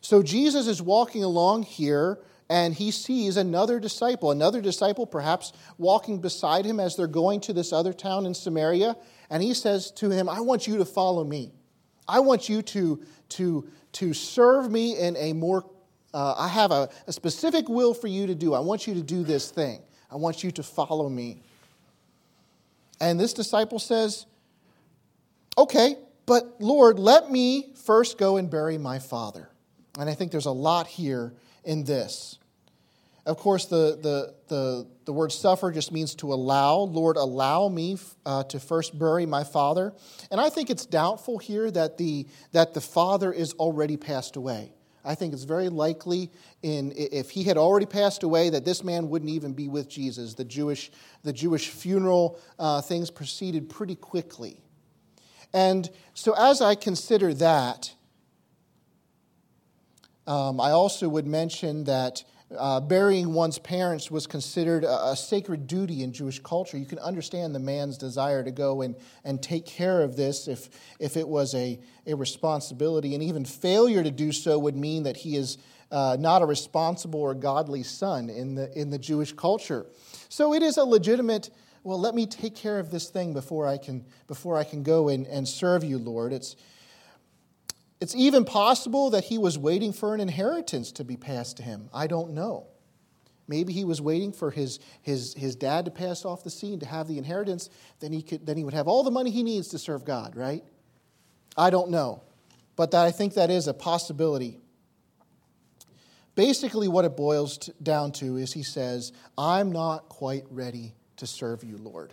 So 0.00 0.22
Jesus 0.22 0.66
is 0.66 0.82
walking 0.82 1.24
along 1.24 1.64
here 1.64 2.20
and 2.48 2.74
he 2.74 2.90
sees 2.90 3.36
another 3.36 3.80
disciple, 3.80 4.30
another 4.30 4.60
disciple 4.60 5.06
perhaps 5.06 5.52
walking 5.78 6.20
beside 6.20 6.64
him 6.64 6.78
as 6.78 6.96
they're 6.96 7.08
going 7.08 7.40
to 7.40 7.52
this 7.52 7.72
other 7.72 7.92
town 7.92 8.24
in 8.24 8.34
Samaria. 8.34 8.96
And 9.30 9.42
he 9.42 9.52
says 9.52 9.90
to 9.92 10.10
him, 10.10 10.28
I 10.28 10.40
want 10.40 10.68
you 10.68 10.78
to 10.78 10.84
follow 10.84 11.24
me. 11.24 11.52
I 12.06 12.20
want 12.20 12.48
you 12.48 12.62
to, 12.62 13.02
to, 13.30 13.68
to 13.92 14.14
serve 14.14 14.70
me 14.70 14.96
in 14.96 15.16
a 15.16 15.32
more 15.32 15.68
uh, 16.16 16.34
I 16.38 16.48
have 16.48 16.70
a, 16.70 16.88
a 17.06 17.12
specific 17.12 17.68
will 17.68 17.92
for 17.92 18.06
you 18.06 18.26
to 18.26 18.34
do. 18.34 18.54
I 18.54 18.60
want 18.60 18.86
you 18.86 18.94
to 18.94 19.02
do 19.02 19.22
this 19.22 19.50
thing. 19.50 19.82
I 20.10 20.16
want 20.16 20.42
you 20.42 20.50
to 20.52 20.62
follow 20.62 21.10
me. 21.10 21.42
And 22.98 23.20
this 23.20 23.34
disciple 23.34 23.78
says, 23.78 24.24
Okay, 25.58 25.96
but 26.24 26.56
Lord, 26.58 26.98
let 26.98 27.30
me 27.30 27.74
first 27.84 28.16
go 28.16 28.38
and 28.38 28.48
bury 28.48 28.78
my 28.78 28.98
father. 28.98 29.50
And 29.98 30.08
I 30.08 30.14
think 30.14 30.32
there's 30.32 30.46
a 30.46 30.50
lot 30.50 30.86
here 30.86 31.34
in 31.64 31.84
this. 31.84 32.38
Of 33.26 33.36
course, 33.36 33.66
the, 33.66 33.98
the, 34.00 34.34
the, 34.48 34.86
the 35.04 35.12
word 35.12 35.32
suffer 35.32 35.70
just 35.70 35.92
means 35.92 36.14
to 36.16 36.32
allow. 36.32 36.76
Lord, 36.78 37.18
allow 37.18 37.68
me 37.68 37.98
uh, 38.24 38.44
to 38.44 38.58
first 38.58 38.98
bury 38.98 39.26
my 39.26 39.44
father. 39.44 39.92
And 40.30 40.40
I 40.40 40.48
think 40.48 40.70
it's 40.70 40.86
doubtful 40.86 41.36
here 41.36 41.70
that 41.72 41.98
the, 41.98 42.26
that 42.52 42.72
the 42.72 42.80
father 42.80 43.32
is 43.32 43.52
already 43.54 43.98
passed 43.98 44.36
away. 44.36 44.72
I 45.06 45.14
think 45.14 45.32
it's 45.32 45.44
very 45.44 45.68
likely 45.68 46.30
in 46.62 46.92
if 46.96 47.30
he 47.30 47.44
had 47.44 47.56
already 47.56 47.86
passed 47.86 48.22
away 48.22 48.50
that 48.50 48.64
this 48.64 48.82
man 48.82 49.08
wouldn't 49.08 49.30
even 49.30 49.52
be 49.52 49.68
with 49.68 49.88
Jesus. 49.88 50.34
The 50.34 50.44
Jewish, 50.44 50.90
the 51.22 51.32
Jewish 51.32 51.68
funeral 51.68 52.40
uh, 52.58 52.80
things 52.82 53.10
proceeded 53.10 53.68
pretty 53.68 53.94
quickly. 53.94 54.60
And 55.52 55.88
so 56.14 56.34
as 56.36 56.60
I 56.60 56.74
consider 56.74 57.32
that, 57.34 57.94
um, 60.26 60.60
I 60.60 60.72
also 60.72 61.08
would 61.08 61.26
mention 61.26 61.84
that 61.84 62.24
uh, 62.56 62.80
burying 62.80 63.32
one's 63.32 63.58
parents 63.58 64.10
was 64.10 64.26
considered 64.26 64.84
a, 64.84 65.08
a, 65.08 65.16
sacred 65.16 65.66
duty 65.66 66.04
in 66.04 66.12
Jewish 66.12 66.38
culture. 66.38 66.78
You 66.78 66.86
can 66.86 67.00
understand 67.00 67.54
the 67.54 67.58
man's 67.58 67.98
desire 67.98 68.44
to 68.44 68.52
go 68.52 68.82
and, 68.82 68.94
and 69.24 69.42
take 69.42 69.66
care 69.66 70.02
of 70.02 70.16
this 70.16 70.46
if, 70.46 70.68
if 71.00 71.16
it 71.16 71.26
was 71.26 71.54
a, 71.54 71.80
a 72.06 72.14
responsibility. 72.14 73.14
And 73.14 73.22
even 73.22 73.44
failure 73.44 74.02
to 74.04 74.12
do 74.12 74.30
so 74.30 74.58
would 74.60 74.76
mean 74.76 75.02
that 75.04 75.16
he 75.16 75.36
is 75.36 75.58
uh, 75.90 76.16
not 76.20 76.40
a 76.40 76.46
responsible 76.46 77.20
or 77.20 77.34
godly 77.34 77.82
son 77.82 78.30
in 78.30 78.54
the, 78.54 78.72
in 78.78 78.90
the 78.90 78.98
Jewish 78.98 79.32
culture. 79.32 79.86
So 80.28 80.54
it 80.54 80.62
is 80.62 80.76
a 80.76 80.84
legitimate, 80.84 81.50
well, 81.82 81.98
let 81.98 82.14
me 82.14 82.26
take 82.26 82.54
care 82.54 82.78
of 82.78 82.92
this 82.92 83.08
thing 83.08 83.32
before 83.32 83.66
I 83.66 83.76
can, 83.76 84.04
before 84.28 84.56
I 84.56 84.62
can 84.62 84.84
go 84.84 85.08
and, 85.08 85.26
and 85.26 85.48
serve 85.48 85.82
you, 85.82 85.98
Lord. 85.98 86.32
It's, 86.32 86.54
it's 88.00 88.14
even 88.14 88.44
possible 88.44 89.10
that 89.10 89.24
he 89.24 89.38
was 89.38 89.58
waiting 89.58 89.92
for 89.92 90.14
an 90.14 90.20
inheritance 90.20 90.92
to 90.92 91.04
be 91.04 91.16
passed 91.16 91.56
to 91.58 91.62
him. 91.62 91.88
I 91.94 92.06
don't 92.06 92.32
know. 92.32 92.66
Maybe 93.48 93.72
he 93.72 93.84
was 93.84 94.00
waiting 94.00 94.32
for 94.32 94.50
his, 94.50 94.80
his, 95.02 95.34
his 95.34 95.54
dad 95.54 95.84
to 95.84 95.90
pass 95.90 96.24
off 96.24 96.42
the 96.42 96.50
scene 96.50 96.80
to 96.80 96.86
have 96.86 97.06
the 97.06 97.16
inheritance. 97.16 97.70
Then 98.00 98.12
he, 98.12 98.22
could, 98.22 98.44
then 98.44 98.56
he 98.56 98.64
would 98.64 98.74
have 98.74 98.88
all 98.88 99.02
the 99.02 99.10
money 99.10 99.30
he 99.30 99.42
needs 99.42 99.68
to 99.68 99.78
serve 99.78 100.04
God, 100.04 100.36
right? 100.36 100.64
I 101.56 101.70
don't 101.70 101.90
know. 101.90 102.22
But 102.74 102.90
that, 102.90 103.06
I 103.06 103.10
think 103.10 103.34
that 103.34 103.50
is 103.50 103.68
a 103.68 103.74
possibility. 103.74 104.58
Basically, 106.34 106.88
what 106.88 107.06
it 107.06 107.16
boils 107.16 107.58
down 107.82 108.12
to 108.12 108.36
is 108.36 108.52
he 108.52 108.62
says, 108.62 109.12
I'm 109.38 109.72
not 109.72 110.08
quite 110.08 110.44
ready 110.50 110.94
to 111.16 111.26
serve 111.26 111.64
you, 111.64 111.78
Lord, 111.78 112.12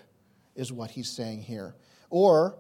is 0.56 0.72
what 0.72 0.92
he's 0.92 1.10
saying 1.10 1.42
here. 1.42 1.76
Or, 2.10 2.58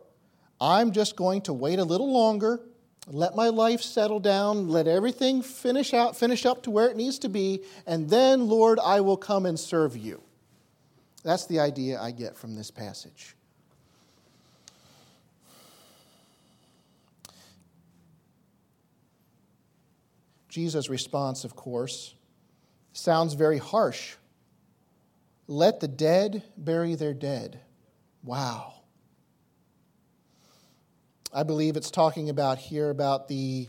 I'm 0.60 0.92
just 0.92 1.16
going 1.16 1.42
to 1.44 1.54
wait 1.54 1.80
a 1.80 1.84
little 1.84 2.12
longer, 2.12 2.60
let 3.08 3.36
my 3.36 3.50
life 3.50 3.82
settle 3.82 4.20
down, 4.20 4.70
let 4.70 4.88
everything 4.88 5.42
finish 5.42 5.94
out, 5.94 6.16
finish 6.16 6.46
up 6.46 6.64
to 6.64 6.72
where 6.72 6.90
it 6.90 6.96
needs 6.96 7.20
to 7.20 7.30
be, 7.30 7.62
and 7.86 8.10
then, 8.10 8.48
Lord, 8.48 8.80
I 8.80 9.02
will 9.02 9.18
come 9.18 9.46
and 9.46 9.60
serve 9.60 9.98
you. 9.98 10.22
That's 11.24 11.46
the 11.46 11.60
idea 11.60 12.00
I 12.00 12.12
get 12.12 12.38
from 12.38 12.56
this 12.56 12.72
passage. 12.72 13.36
Jesus' 20.50 20.88
response, 20.88 21.46
of 21.46 21.56
course, 21.56 22.14
sounds 22.94 23.34
very 23.34 23.58
harsh. 23.58 24.16
Let 25.48 25.80
the 25.80 25.88
dead 25.88 26.44
bury 26.56 26.96
their 26.96 27.14
dead. 27.14 27.60
Wow. 28.24 28.73
I 31.34 31.44
believe 31.44 31.76
it's 31.76 31.92
talking 31.92 32.30
about 32.30 32.58
here 32.58 32.90
about 32.90 33.28
the 33.28 33.68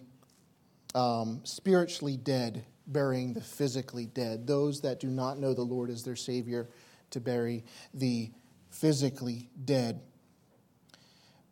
um, 0.95 1.41
spiritually 1.45 2.17
dead 2.17 2.65
burying 2.87 3.33
the 3.33 3.41
physically 3.41 4.07
dead, 4.07 4.47
those 4.47 4.83
that 4.83 5.01
do 5.01 5.09
not 5.09 5.39
know 5.39 5.55
the 5.55 5.63
Lord 5.63 5.91
as 5.91 6.05
their 6.05 6.17
Savior, 6.17 6.69
to 7.11 7.21
bury 7.21 7.65
the 7.95 8.31
physically 8.71 9.49
dead. 9.65 10.03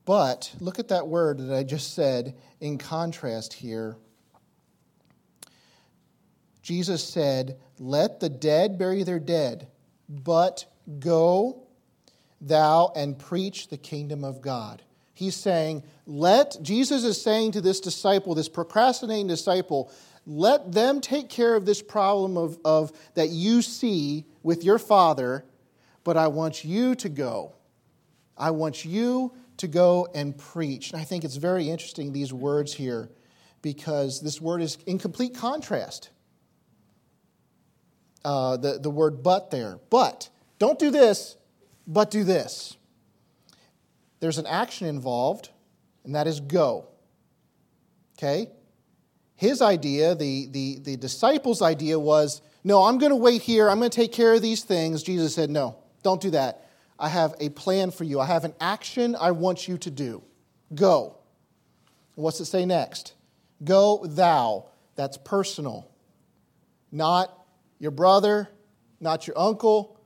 But 0.05 0.55
look 0.61 0.79
at 0.79 0.89
that 0.89 1.09
word 1.09 1.39
that 1.39 1.57
I 1.57 1.63
just 1.63 1.95
said 1.95 2.37
in 2.61 2.77
contrast 2.77 3.55
here 3.55 3.97
Jesus 6.63 7.03
said, 7.03 7.59
Let 7.79 8.21
the 8.21 8.29
dead 8.29 8.79
bury 8.79 9.03
their 9.03 9.19
dead, 9.19 9.69
but 10.09 10.65
go 11.01 11.67
thou 12.41 12.93
and 12.95 13.19
preach 13.19 13.69
the 13.69 13.77
kingdom 13.77 14.25
of 14.25 14.41
God. 14.41 14.83
He's 15.23 15.37
saying, 15.37 15.85
Let, 16.05 16.61
Jesus 16.63 17.05
is 17.05 17.23
saying 17.23 17.53
to 17.53 17.61
this 17.61 17.79
disciple, 17.79 18.35
this 18.35 18.49
procrastinating 18.49 19.29
disciple, 19.29 19.93
let 20.27 20.73
them 20.73 21.01
take 21.01 21.29
care 21.29 21.55
of 21.55 21.65
this 21.65 21.81
problem 21.81 22.37
of, 22.37 22.59
of 22.65 22.91
that 23.15 23.29
you 23.29 23.63
see 23.63 24.25
with 24.43 24.65
your 24.65 24.81
father, 24.81 25.45
but 26.03 26.17
I 26.17 26.27
want 26.27 26.65
you 26.65 26.97
to 26.97 27.09
go. 27.09 27.55
I 28.37 28.51
want 28.51 28.85
you 28.85 29.33
to 29.59 29.69
go 29.69 30.09
and 30.13 30.37
preach. 30.37 30.91
And 30.91 31.01
I 31.01 31.05
think 31.05 31.23
it's 31.23 31.37
very 31.37 31.71
interesting, 31.71 32.13
these 32.13 32.33
words 32.33 32.75
here, 32.75 33.09
because 33.63 34.21
this 34.23 34.41
word 34.41 34.61
is 34.61 34.77
in 34.87 34.99
complete 34.99 35.37
contrast 35.37 36.11
uh, 38.25 38.57
the, 38.57 38.81
the 38.81 38.91
word 38.91 39.23
but 39.23 39.53
there. 39.53 39.79
But, 39.89 40.31
don't 40.59 40.81
do 40.81 40.91
this, 40.91 41.37
but 41.87 42.11
do 42.11 42.25
this. 42.25 42.77
There's 44.23 44.39
an 44.39 44.47
action 44.47 44.87
involved, 44.87 45.51
and 46.05 46.15
that 46.15 46.29
is 46.29 46.39
go. 46.39 46.87
Okay? 48.17 48.53
His 49.35 49.61
idea, 49.61 50.15
the, 50.15 50.47
the, 50.47 50.79
the 50.79 50.97
disciples' 50.97 51.61
idea 51.61 51.99
was 51.99 52.41
no, 52.63 52.85
I'm 52.85 52.99
going 52.99 53.11
to 53.11 53.17
wait 53.17 53.43
here. 53.43 53.69
I'm 53.69 53.81
going 53.81 53.91
to 53.91 53.95
take 53.95 54.13
care 54.13 54.33
of 54.33 54.41
these 54.41 54.63
things. 54.63 55.03
Jesus 55.03 55.35
said, 55.35 55.51
no, 55.51 55.77
don't 56.05 56.21
do 56.21 56.31
that. 56.31 56.69
I 57.01 57.09
have 57.09 57.35
a 57.41 57.49
plan 57.49 57.91
for 57.91 58.05
you. 58.05 58.21
I 58.21 58.27
have 58.27 58.45
an 58.45 58.55
action 58.61 59.17
I 59.19 59.33
want 59.33 59.67
you 59.67 59.77
to 59.79 59.91
do. 59.91 60.23
Go. 60.73 61.17
What's 62.15 62.39
it 62.39 62.45
say 62.45 62.65
next? 62.65 63.15
Go 63.65 64.07
thou. 64.07 64.69
That's 64.95 65.17
personal, 65.17 65.91
not 66.93 67.37
your 67.81 67.91
brother, 67.91 68.49
not 69.01 69.27
your 69.27 69.37
uncle, 69.37 69.99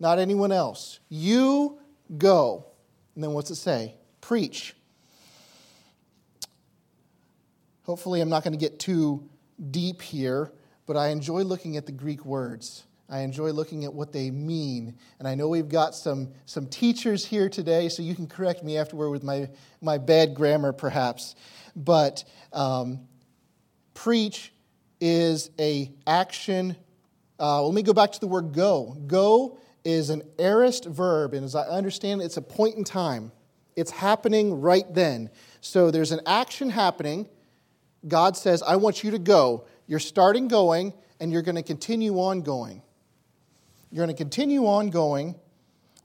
not 0.00 0.18
anyone 0.18 0.50
else. 0.50 0.98
You 1.08 1.78
go. 2.18 2.66
And 3.20 3.24
then 3.26 3.34
what's 3.34 3.50
it 3.50 3.56
say? 3.56 3.96
Preach. 4.22 4.74
Hopefully, 7.82 8.22
I'm 8.22 8.30
not 8.30 8.44
going 8.44 8.54
to 8.54 8.58
get 8.58 8.78
too 8.78 9.28
deep 9.70 10.00
here, 10.00 10.50
but 10.86 10.96
I 10.96 11.08
enjoy 11.08 11.42
looking 11.42 11.76
at 11.76 11.84
the 11.84 11.92
Greek 11.92 12.24
words. 12.24 12.84
I 13.10 13.18
enjoy 13.18 13.50
looking 13.50 13.84
at 13.84 13.92
what 13.92 14.10
they 14.14 14.30
mean. 14.30 14.96
And 15.18 15.28
I 15.28 15.34
know 15.34 15.48
we've 15.48 15.68
got 15.68 15.94
some, 15.94 16.32
some 16.46 16.66
teachers 16.66 17.26
here 17.26 17.50
today, 17.50 17.90
so 17.90 18.02
you 18.02 18.14
can 18.14 18.26
correct 18.26 18.64
me 18.64 18.78
afterward 18.78 19.10
with 19.10 19.22
my, 19.22 19.50
my 19.82 19.98
bad 19.98 20.34
grammar, 20.34 20.72
perhaps. 20.72 21.34
But 21.76 22.24
um, 22.54 23.00
preach 23.92 24.50
is 24.98 25.50
a 25.58 25.92
action 26.06 26.74
uh, 27.40 27.62
let 27.62 27.74
me 27.74 27.82
go 27.82 27.94
back 27.94 28.12
to 28.12 28.20
the 28.20 28.26
word 28.26 28.52
go. 28.52 28.94
Go 29.06 29.58
is 29.90 30.10
an 30.10 30.22
aorist 30.38 30.84
verb, 30.86 31.34
and 31.34 31.44
as 31.44 31.54
I 31.54 31.64
understand 31.64 32.22
it, 32.22 32.24
it's 32.24 32.36
a 32.36 32.42
point 32.42 32.76
in 32.76 32.84
time. 32.84 33.32
It's 33.76 33.90
happening 33.90 34.60
right 34.60 34.84
then. 34.92 35.30
So 35.60 35.90
there's 35.90 36.12
an 36.12 36.20
action 36.26 36.70
happening. 36.70 37.28
God 38.06 38.36
says, 38.36 38.62
I 38.62 38.76
want 38.76 39.04
you 39.04 39.10
to 39.10 39.18
go. 39.18 39.66
You're 39.86 39.98
starting 39.98 40.48
going, 40.48 40.94
and 41.20 41.32
you're 41.32 41.42
going 41.42 41.56
to 41.56 41.62
continue 41.62 42.18
on 42.18 42.42
going. 42.42 42.82
You're 43.90 44.04
going 44.06 44.16
to 44.16 44.22
continue 44.22 44.66
on 44.66 44.90
going, 44.90 45.34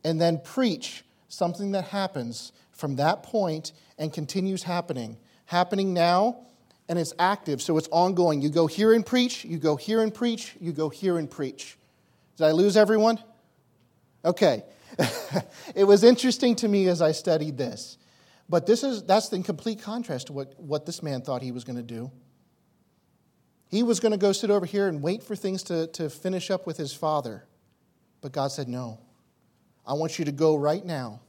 and 0.04 0.19
then 0.19 0.39
preach 0.43 1.04
something 1.30 1.71
that 1.71 1.86
happens 1.86 2.52
from 2.71 2.98
that 2.98 3.24
point 3.24 3.71
and 3.98 4.12
continues 4.12 4.63
happening. 4.63 5.17
Happening 5.45 5.93
now 5.93 6.45
and 6.88 7.00
it's 7.00 7.13
active, 7.17 7.62
so 7.62 7.78
it's 7.78 7.88
ongoing. 7.91 8.41
You 8.41 8.50
go 8.50 8.67
here 8.67 8.93
and 8.93 9.06
preach, 9.06 9.43
you 9.43 9.58
go 9.58 9.76
here 9.76 10.02
and 10.02 10.13
preach, 10.13 10.56
you 10.60 10.71
go 10.71 10.89
here 10.89 11.17
and 11.17 11.30
preach. 11.30 11.78
Did 12.38 12.45
I 12.45 12.52
lose 12.52 12.78
everyone? 12.78 13.19
Okay. 14.25 14.63
it 15.75 15.83
was 15.85 16.03
interesting 16.03 16.55
to 16.57 16.67
me 16.67 16.88
as 16.88 17.01
I 17.01 17.11
studied 17.11 17.57
this. 17.57 17.97
But 18.49 18.65
this 18.65 18.83
is 18.83 19.03
that's 19.03 19.31
in 19.31 19.43
complete 19.43 19.81
contrast 19.81 20.27
to 20.27 20.33
what, 20.33 20.59
what 20.59 20.85
this 20.85 21.01
man 21.01 21.21
thought 21.21 21.41
he 21.41 21.51
was 21.51 21.63
going 21.63 21.77
to 21.77 21.83
do. 21.83 22.11
He 23.69 23.83
was 23.83 23.99
going 23.99 24.11
to 24.11 24.17
go 24.17 24.31
sit 24.31 24.49
over 24.49 24.65
here 24.65 24.88
and 24.88 25.01
wait 25.01 25.23
for 25.23 25.35
things 25.35 25.63
to, 25.63 25.88
to 25.88 26.09
finish 26.09 26.51
up 26.51 26.67
with 26.67 26.77
his 26.77 26.93
father. 26.93 27.45
But 28.21 28.31
God 28.31 28.51
said, 28.51 28.67
No. 28.67 28.99
I 29.88 29.93
want 29.93 30.17
you 30.17 30.25
to 30.25 30.31
go 30.31 30.55
right 30.55 30.83
now, 30.83 31.21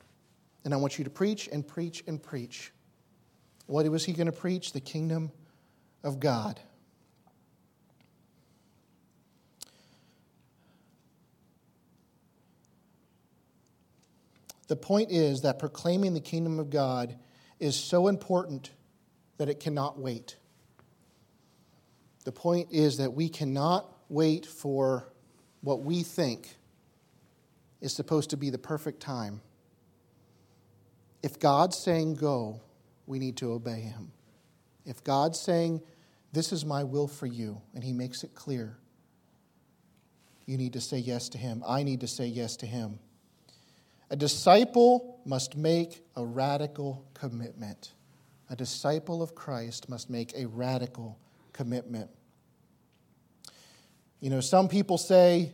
and 0.64 0.72
I 0.72 0.78
want 0.78 0.96
you 0.96 1.04
to 1.04 1.10
preach 1.10 1.46
and 1.52 1.66
preach 1.66 2.02
and 2.06 2.22
preach. 2.22 2.72
What 3.66 3.86
was 3.90 4.04
he 4.04 4.14
going 4.14 4.26
to 4.26 4.32
preach? 4.32 4.72
The 4.72 4.80
kingdom 4.80 5.30
of 6.02 6.20
God. 6.20 6.58
The 14.68 14.76
point 14.76 15.10
is 15.10 15.42
that 15.42 15.58
proclaiming 15.58 16.14
the 16.14 16.20
kingdom 16.20 16.58
of 16.58 16.70
God 16.70 17.16
is 17.60 17.76
so 17.76 18.08
important 18.08 18.70
that 19.38 19.48
it 19.48 19.60
cannot 19.60 19.98
wait. 19.98 20.36
The 22.24 22.32
point 22.32 22.68
is 22.72 22.96
that 22.98 23.12
we 23.12 23.28
cannot 23.28 23.88
wait 24.08 24.46
for 24.46 25.08
what 25.60 25.82
we 25.82 26.02
think 26.02 26.56
is 27.80 27.94
supposed 27.94 28.30
to 28.30 28.36
be 28.36 28.50
the 28.50 28.58
perfect 28.58 29.00
time. 29.00 29.40
If 31.22 31.38
God's 31.38 31.78
saying 31.78 32.14
go, 32.14 32.60
we 33.06 33.18
need 33.18 33.36
to 33.38 33.52
obey 33.52 33.80
him. 33.80 34.12
If 34.84 35.04
God's 35.04 35.38
saying 35.38 35.82
this 36.36 36.52
is 36.52 36.66
my 36.66 36.84
will 36.84 37.08
for 37.08 37.24
you, 37.24 37.62
and 37.74 37.82
He 37.82 37.94
makes 37.94 38.22
it 38.22 38.34
clear. 38.34 38.76
You 40.44 40.58
need 40.58 40.74
to 40.74 40.82
say 40.82 40.98
yes 40.98 41.30
to 41.30 41.38
Him. 41.38 41.62
I 41.66 41.82
need 41.82 42.00
to 42.00 42.06
say 42.06 42.26
yes 42.26 42.56
to 42.56 42.66
Him. 42.66 42.98
A 44.10 44.16
disciple 44.16 45.20
must 45.24 45.56
make 45.56 46.04
a 46.14 46.24
radical 46.24 47.04
commitment. 47.14 47.92
A 48.48 48.56
disciple 48.56 49.22
of 49.22 49.34
Christ 49.34 49.88
must 49.88 50.08
make 50.08 50.32
a 50.36 50.46
radical 50.46 51.18
commitment. 51.52 52.10
You 54.20 54.30
know, 54.30 54.40
some 54.40 54.68
people 54.68 54.98
say, 54.98 55.52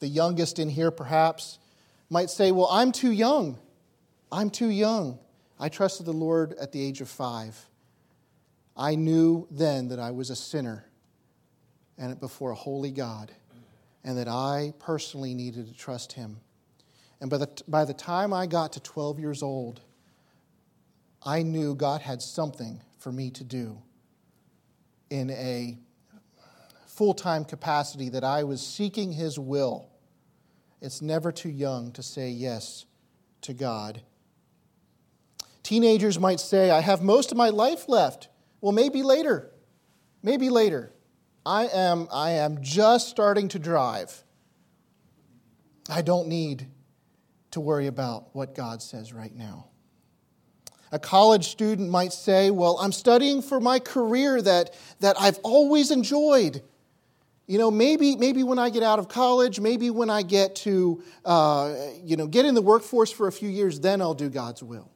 the 0.00 0.08
youngest 0.08 0.58
in 0.58 0.68
here 0.68 0.90
perhaps, 0.90 1.58
might 2.10 2.30
say, 2.30 2.52
Well, 2.52 2.68
I'm 2.70 2.92
too 2.92 3.12
young. 3.12 3.58
I'm 4.32 4.50
too 4.50 4.68
young. 4.68 5.18
I 5.58 5.68
trusted 5.68 6.06
the 6.06 6.12
Lord 6.12 6.54
at 6.54 6.72
the 6.72 6.84
age 6.84 7.00
of 7.00 7.08
five. 7.08 7.68
I 8.76 8.96
knew 8.96 9.46
then 9.50 9.88
that 9.88 10.00
I 10.00 10.10
was 10.10 10.30
a 10.30 10.36
sinner 10.36 10.84
and 11.96 12.18
before 12.18 12.50
a 12.50 12.56
holy 12.56 12.90
God, 12.90 13.30
and 14.02 14.18
that 14.18 14.26
I 14.26 14.74
personally 14.80 15.32
needed 15.32 15.68
to 15.68 15.74
trust 15.74 16.12
Him. 16.12 16.40
And 17.20 17.30
by 17.30 17.38
the, 17.38 17.62
by 17.68 17.84
the 17.84 17.94
time 17.94 18.32
I 18.32 18.46
got 18.46 18.72
to 18.74 18.80
12 18.80 19.18
years 19.18 19.42
old, 19.42 19.80
I 21.22 21.42
knew 21.42 21.74
God 21.74 22.02
had 22.02 22.20
something 22.20 22.82
for 22.98 23.10
me 23.10 23.30
to 23.30 23.44
do 23.44 23.80
in 25.10 25.30
a 25.30 25.78
full 26.86 27.14
time 27.14 27.44
capacity 27.44 28.08
that 28.10 28.24
I 28.24 28.44
was 28.44 28.64
seeking 28.64 29.12
His 29.12 29.38
will. 29.38 29.88
It's 30.80 31.00
never 31.00 31.32
too 31.32 31.48
young 31.48 31.92
to 31.92 32.02
say 32.02 32.28
yes 32.28 32.84
to 33.42 33.54
God. 33.54 34.02
Teenagers 35.62 36.18
might 36.18 36.40
say, 36.40 36.70
I 36.70 36.80
have 36.80 37.02
most 37.02 37.32
of 37.32 37.38
my 37.38 37.48
life 37.48 37.88
left. 37.88 38.28
Well, 38.60 38.72
maybe 38.72 39.02
later. 39.02 39.50
Maybe 40.22 40.50
later. 40.50 40.92
I 41.46 41.68
am, 41.68 42.08
I 42.12 42.32
am 42.32 42.62
just 42.62 43.08
starting 43.08 43.48
to 43.48 43.58
drive. 43.58 44.24
I 45.88 46.02
don't 46.02 46.28
need 46.28 46.66
to 47.54 47.60
worry 47.60 47.86
about 47.86 48.34
what 48.34 48.54
God 48.54 48.82
says 48.82 49.12
right 49.12 49.34
now. 49.34 49.68
A 50.92 50.98
college 50.98 51.48
student 51.48 51.88
might 51.88 52.12
say, 52.12 52.50
Well, 52.50 52.78
I'm 52.80 52.92
studying 52.92 53.42
for 53.42 53.60
my 53.60 53.78
career 53.78 54.40
that, 54.42 54.74
that 55.00 55.16
I've 55.18 55.38
always 55.38 55.90
enjoyed. 55.90 56.62
You 57.46 57.58
know, 57.58 57.70
maybe, 57.70 58.16
maybe 58.16 58.42
when 58.42 58.58
I 58.58 58.70
get 58.70 58.82
out 58.82 58.98
of 58.98 59.08
college, 59.08 59.60
maybe 59.60 59.90
when 59.90 60.08
I 60.08 60.22
get 60.22 60.56
to, 60.56 61.02
uh, 61.24 61.74
you 62.02 62.16
know, 62.16 62.26
get 62.26 62.44
in 62.44 62.54
the 62.54 62.62
workforce 62.62 63.10
for 63.10 63.28
a 63.28 63.32
few 63.32 63.48
years, 63.48 63.80
then 63.80 64.00
I'll 64.00 64.14
do 64.14 64.30
God's 64.30 64.62
will. 64.62 64.90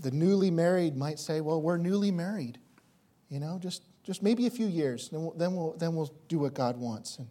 The 0.00 0.10
newly 0.10 0.50
married 0.50 0.96
might 0.96 1.18
say, 1.18 1.40
well, 1.40 1.62
we're 1.62 1.76
newly 1.76 2.10
married. 2.10 2.58
You 3.28 3.38
know, 3.38 3.58
just, 3.62 3.84
just 4.02 4.22
maybe 4.22 4.46
a 4.46 4.50
few 4.50 4.66
years, 4.66 5.08
then 5.08 5.22
we'll, 5.22 5.32
then, 5.32 5.54
we'll, 5.54 5.72
then 5.74 5.94
we'll 5.94 6.12
do 6.28 6.40
what 6.40 6.54
God 6.54 6.76
wants. 6.76 7.18
And 7.18 7.28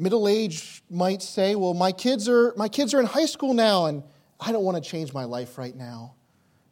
middle 0.00 0.26
age 0.26 0.82
might 0.88 1.20
say, 1.20 1.54
well, 1.54 1.74
my 1.74 1.92
kids, 1.92 2.28
are, 2.28 2.54
my 2.56 2.68
kids 2.68 2.94
are 2.94 3.00
in 3.00 3.06
high 3.06 3.26
school 3.26 3.52
now, 3.52 3.86
and 3.86 4.02
I 4.40 4.50
don't 4.50 4.64
want 4.64 4.82
to 4.82 4.90
change 4.90 5.12
my 5.12 5.24
life 5.24 5.58
right 5.58 5.76
now. 5.76 6.14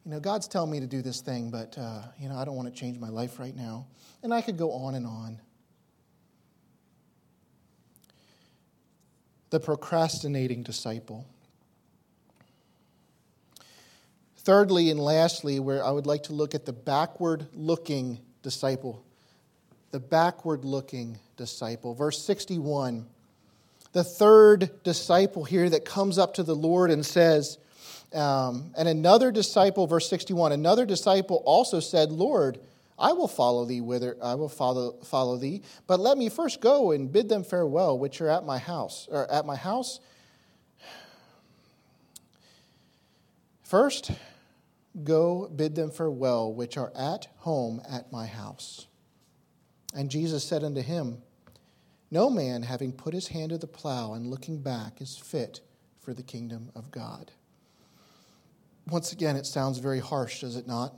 You 0.03 0.11
know, 0.11 0.19
God's 0.19 0.47
telling 0.47 0.71
me 0.71 0.79
to 0.79 0.87
do 0.87 1.03
this 1.03 1.21
thing, 1.21 1.51
but, 1.51 1.77
uh, 1.77 2.01
you 2.19 2.27
know, 2.27 2.35
I 2.35 2.43
don't 2.43 2.55
want 2.55 2.73
to 2.73 2.77
change 2.77 2.97
my 2.97 3.09
life 3.09 3.37
right 3.37 3.55
now. 3.55 3.85
And 4.23 4.33
I 4.33 4.41
could 4.41 4.57
go 4.57 4.71
on 4.71 4.95
and 4.95 5.05
on. 5.05 5.39
The 9.51 9.59
procrastinating 9.59 10.63
disciple. 10.63 11.27
Thirdly 14.37 14.89
and 14.89 14.99
lastly, 14.99 15.59
where 15.59 15.85
I 15.85 15.91
would 15.91 16.07
like 16.07 16.23
to 16.23 16.33
look 16.33 16.55
at 16.55 16.65
the 16.65 16.73
backward 16.73 17.45
looking 17.53 18.19
disciple. 18.41 19.05
The 19.91 19.99
backward 19.99 20.65
looking 20.65 21.19
disciple. 21.37 21.93
Verse 21.93 22.23
61. 22.23 23.05
The 23.91 24.03
third 24.03 24.83
disciple 24.83 25.43
here 25.43 25.69
that 25.69 25.85
comes 25.85 26.17
up 26.17 26.35
to 26.35 26.43
the 26.43 26.55
Lord 26.55 26.91
and 26.91 27.05
says, 27.05 27.57
um, 28.13 28.71
and 28.77 28.87
another 28.87 29.31
disciple, 29.31 29.87
verse 29.87 30.09
61, 30.09 30.51
another 30.51 30.85
disciple 30.85 31.41
also 31.45 31.79
said, 31.79 32.11
Lord, 32.11 32.59
I 32.97 33.13
will 33.13 33.27
follow 33.27 33.65
thee 33.65 33.81
whither 33.81 34.17
I 34.21 34.35
will 34.35 34.49
follow, 34.49 34.93
follow 35.03 35.37
thee, 35.37 35.61
but 35.87 35.99
let 35.99 36.17
me 36.17 36.29
first 36.29 36.59
go 36.59 36.91
and 36.91 37.11
bid 37.11 37.29
them 37.29 37.43
farewell, 37.43 37.97
which 37.97 38.19
are 38.19 38.29
at 38.29 38.45
my 38.45 38.57
house, 38.57 39.07
or 39.09 39.29
at 39.31 39.45
my 39.45 39.55
house. 39.55 39.99
First, 43.63 44.11
go 45.03 45.47
bid 45.55 45.75
them 45.75 45.91
farewell, 45.91 46.51
which 46.53 46.75
are 46.77 46.91
at 46.95 47.27
home 47.37 47.81
at 47.89 48.11
my 48.11 48.25
house. 48.25 48.87
And 49.95 50.09
Jesus 50.09 50.43
said 50.43 50.63
unto 50.63 50.81
him, 50.81 51.21
No 52.11 52.29
man, 52.29 52.63
having 52.63 52.91
put 52.91 53.13
his 53.13 53.27
hand 53.27 53.51
to 53.51 53.57
the 53.57 53.67
plow 53.67 54.13
and 54.13 54.27
looking 54.27 54.61
back, 54.61 55.01
is 55.01 55.17
fit 55.17 55.61
for 55.99 56.13
the 56.13 56.23
kingdom 56.23 56.71
of 56.75 56.89
God. 56.91 57.31
Once 58.87 59.11
again, 59.11 59.35
it 59.35 59.45
sounds 59.45 59.77
very 59.77 59.99
harsh, 59.99 60.41
does 60.41 60.55
it 60.55 60.67
not? 60.67 60.95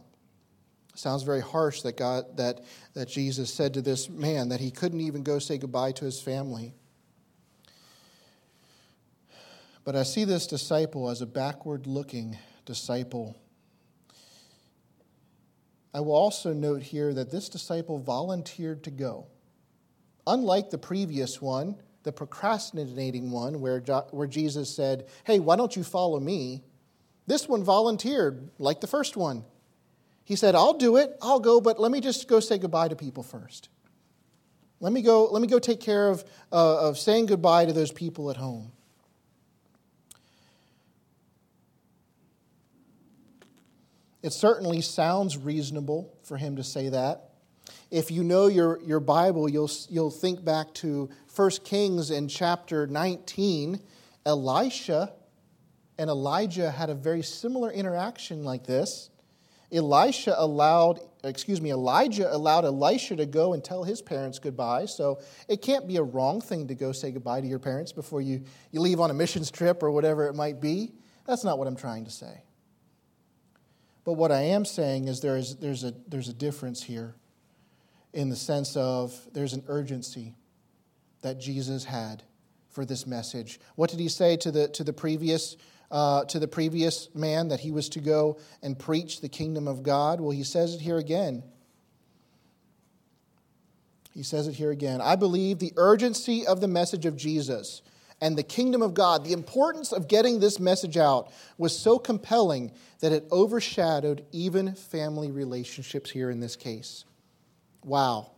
Sounds 0.95 1.23
very 1.23 1.41
harsh 1.41 1.81
that 1.81 1.97
God 1.97 2.37
that, 2.37 2.61
that 2.93 3.07
Jesus 3.07 3.53
said 3.53 3.73
to 3.73 3.81
this 3.81 4.09
man 4.09 4.49
that 4.49 4.59
he 4.59 4.71
couldn't 4.71 5.01
even 5.01 5.23
go 5.23 5.39
say 5.39 5.57
goodbye 5.57 5.93
to 5.93 6.05
his 6.05 6.21
family. 6.21 6.73
But 9.83 9.95
I 9.95 10.03
see 10.03 10.25
this 10.25 10.47
disciple 10.47 11.09
as 11.09 11.21
a 11.21 11.25
backward 11.25 11.87
looking 11.87 12.37
disciple. 12.65 13.35
I 15.93 16.01
will 16.01 16.13
also 16.13 16.53
note 16.53 16.83
here 16.83 17.13
that 17.13 17.31
this 17.31 17.49
disciple 17.49 17.99
volunteered 17.99 18.83
to 18.83 18.91
go. 18.91 19.27
Unlike 20.27 20.69
the 20.69 20.77
previous 20.77 21.41
one, 21.41 21.75
the 22.03 22.11
procrastinating 22.11 23.31
one, 23.31 23.61
where, 23.61 23.79
where 24.11 24.27
Jesus 24.27 24.73
said, 24.75 25.07
Hey, 25.23 25.39
why 25.39 25.55
don't 25.55 25.75
you 25.75 25.83
follow 25.83 26.19
me? 26.19 26.63
This 27.27 27.47
one 27.47 27.63
volunteered, 27.63 28.49
like 28.59 28.81
the 28.81 28.87
first 28.87 29.15
one. 29.15 29.43
He 30.23 30.35
said, 30.35 30.55
I'll 30.55 30.73
do 30.73 30.97
it, 30.97 31.15
I'll 31.21 31.39
go, 31.39 31.59
but 31.61 31.79
let 31.79 31.91
me 31.91 31.99
just 31.99 32.27
go 32.27 32.39
say 32.39 32.57
goodbye 32.57 32.87
to 32.87 32.95
people 32.95 33.23
first. 33.23 33.69
Let 34.79 34.93
me 34.93 35.01
go, 35.01 35.25
let 35.25 35.41
me 35.41 35.47
go 35.47 35.59
take 35.59 35.79
care 35.79 36.09
of, 36.09 36.23
uh, 36.51 36.87
of 36.87 36.97
saying 36.97 37.27
goodbye 37.27 37.65
to 37.65 37.73
those 37.73 37.91
people 37.91 38.29
at 38.31 38.37
home. 38.37 38.71
It 44.23 44.33
certainly 44.33 44.81
sounds 44.81 45.37
reasonable 45.37 46.13
for 46.23 46.37
him 46.37 46.55
to 46.57 46.63
say 46.63 46.89
that. 46.89 47.30
If 47.89 48.09
you 48.09 48.23
know 48.23 48.47
your, 48.47 48.79
your 48.81 48.99
Bible, 48.99 49.49
you'll, 49.49 49.71
you'll 49.89 50.11
think 50.11 50.43
back 50.43 50.73
to 50.75 51.09
1 51.35 51.49
Kings 51.63 52.09
in 52.09 52.27
chapter 52.27 52.87
19. 52.87 53.81
Elisha 54.25 55.13
and 55.97 56.09
Elijah 56.09 56.71
had 56.71 56.89
a 56.89 56.95
very 56.95 57.21
similar 57.21 57.71
interaction 57.71 58.43
like 58.43 58.65
this. 58.65 59.09
Elisha 59.71 60.35
allowed, 60.37 60.99
excuse 61.23 61.61
me, 61.61 61.71
Elijah 61.71 62.33
allowed 62.33 62.65
Elisha 62.65 63.15
to 63.15 63.25
go 63.25 63.53
and 63.53 63.63
tell 63.63 63.83
his 63.83 64.01
parents 64.01 64.39
goodbye. 64.39 64.85
So 64.85 65.19
it 65.47 65.61
can't 65.61 65.87
be 65.87 65.97
a 65.97 66.03
wrong 66.03 66.41
thing 66.41 66.67
to 66.67 66.75
go 66.75 66.91
say 66.91 67.11
goodbye 67.11 67.41
to 67.41 67.47
your 67.47 67.59
parents 67.59 67.91
before 67.91 68.21
you, 68.21 68.43
you 68.71 68.81
leave 68.81 68.99
on 68.99 69.11
a 69.11 69.13
missions 69.13 69.49
trip 69.49 69.83
or 69.83 69.91
whatever 69.91 70.27
it 70.27 70.35
might 70.35 70.59
be. 70.59 70.93
That's 71.25 71.43
not 71.43 71.57
what 71.57 71.67
I'm 71.67 71.75
trying 71.75 72.05
to 72.05 72.11
say. 72.11 72.41
But 74.03 74.13
what 74.13 74.31
I 74.31 74.41
am 74.41 74.65
saying 74.65 75.07
is 75.07 75.21
there 75.21 75.37
is 75.37 75.57
there's 75.57 75.83
a 75.83 75.93
there's 76.07 76.27
a 76.27 76.33
difference 76.33 76.81
here 76.81 77.15
in 78.13 78.29
the 78.29 78.35
sense 78.35 78.75
of 78.75 79.19
there's 79.33 79.53
an 79.53 79.63
urgency 79.67 80.35
that 81.21 81.39
Jesus 81.39 81.83
had 81.83 82.23
for 82.69 82.85
this 82.85 83.05
message. 83.05 83.59
What 83.75 83.89
did 83.89 83.99
he 83.99 84.09
say 84.09 84.37
to 84.37 84.51
the 84.51 84.67
to 84.69 84.83
the 84.83 84.93
previous 84.93 85.57
uh, 85.91 86.25
to 86.25 86.39
the 86.39 86.47
previous 86.47 87.13
man 87.13 87.49
that 87.49 87.59
he 87.59 87.71
was 87.71 87.89
to 87.89 87.99
go 87.99 88.39
and 88.61 88.77
preach 88.77 89.21
the 89.21 89.29
kingdom 89.29 89.67
of 89.67 89.83
God? 89.83 90.21
Well, 90.21 90.31
he 90.31 90.43
says 90.43 90.73
it 90.73 90.81
here 90.81 90.97
again. 90.97 91.43
He 94.13 94.23
says 94.23 94.47
it 94.47 94.53
here 94.53 94.71
again. 94.71 94.99
I 95.01 95.15
believe 95.15 95.59
the 95.59 95.73
urgency 95.77 96.45
of 96.45 96.59
the 96.59 96.67
message 96.67 97.05
of 97.05 97.15
Jesus 97.15 97.81
and 98.19 98.37
the 98.37 98.43
kingdom 98.43 98.81
of 98.81 98.93
God, 98.93 99.25
the 99.25 99.33
importance 99.33 99.91
of 99.91 100.07
getting 100.07 100.39
this 100.39 100.59
message 100.59 100.97
out 100.97 101.31
was 101.57 101.77
so 101.77 101.97
compelling 101.97 102.71
that 102.99 103.11
it 103.11 103.25
overshadowed 103.31 104.25
even 104.31 104.75
family 104.75 105.31
relationships 105.31 106.11
here 106.11 106.29
in 106.29 106.39
this 106.39 106.55
case. 106.55 107.05
Wow. 107.83 108.31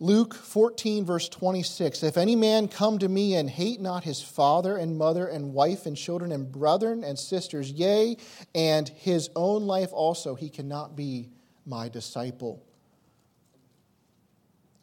Luke 0.00 0.34
14, 0.34 1.04
verse 1.04 1.28
26 1.28 2.02
If 2.02 2.16
any 2.16 2.36
man 2.36 2.68
come 2.68 2.98
to 2.98 3.08
me 3.08 3.36
and 3.36 3.48
hate 3.48 3.80
not 3.80 4.04
his 4.04 4.20
father 4.20 4.76
and 4.76 4.98
mother 4.98 5.26
and 5.26 5.54
wife 5.54 5.86
and 5.86 5.96
children 5.96 6.32
and 6.32 6.50
brethren 6.50 7.04
and 7.04 7.18
sisters, 7.18 7.70
yea, 7.70 8.16
and 8.54 8.88
his 8.88 9.30
own 9.36 9.66
life 9.66 9.92
also, 9.92 10.34
he 10.34 10.50
cannot 10.50 10.96
be 10.96 11.30
my 11.64 11.88
disciple. 11.88 12.62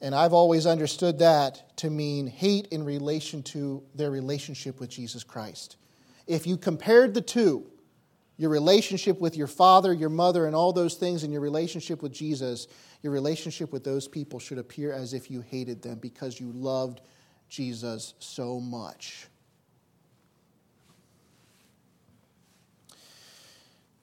And 0.01 0.15
I've 0.15 0.33
always 0.33 0.65
understood 0.65 1.19
that 1.19 1.77
to 1.77 1.91
mean 1.91 2.25
hate 2.25 2.67
in 2.71 2.83
relation 2.83 3.43
to 3.43 3.83
their 3.93 4.09
relationship 4.09 4.79
with 4.79 4.89
Jesus 4.89 5.23
Christ. 5.23 5.75
If 6.25 6.47
you 6.47 6.57
compared 6.57 7.13
the 7.13 7.21
two, 7.21 7.67
your 8.41 8.49
relationship 8.49 9.21
with 9.21 9.37
your 9.37 9.45
father, 9.45 9.93
your 9.93 10.09
mother, 10.09 10.47
and 10.47 10.55
all 10.55 10.73
those 10.73 10.95
things, 10.95 11.21
and 11.21 11.31
your 11.31 11.43
relationship 11.43 12.01
with 12.01 12.11
Jesus, 12.11 12.67
your 13.03 13.13
relationship 13.13 13.71
with 13.71 13.83
those 13.83 14.07
people 14.07 14.39
should 14.39 14.57
appear 14.57 14.91
as 14.91 15.13
if 15.13 15.29
you 15.29 15.41
hated 15.41 15.83
them 15.83 15.99
because 15.99 16.39
you 16.39 16.51
loved 16.51 17.01
Jesus 17.49 18.15
so 18.17 18.59
much. 18.59 19.27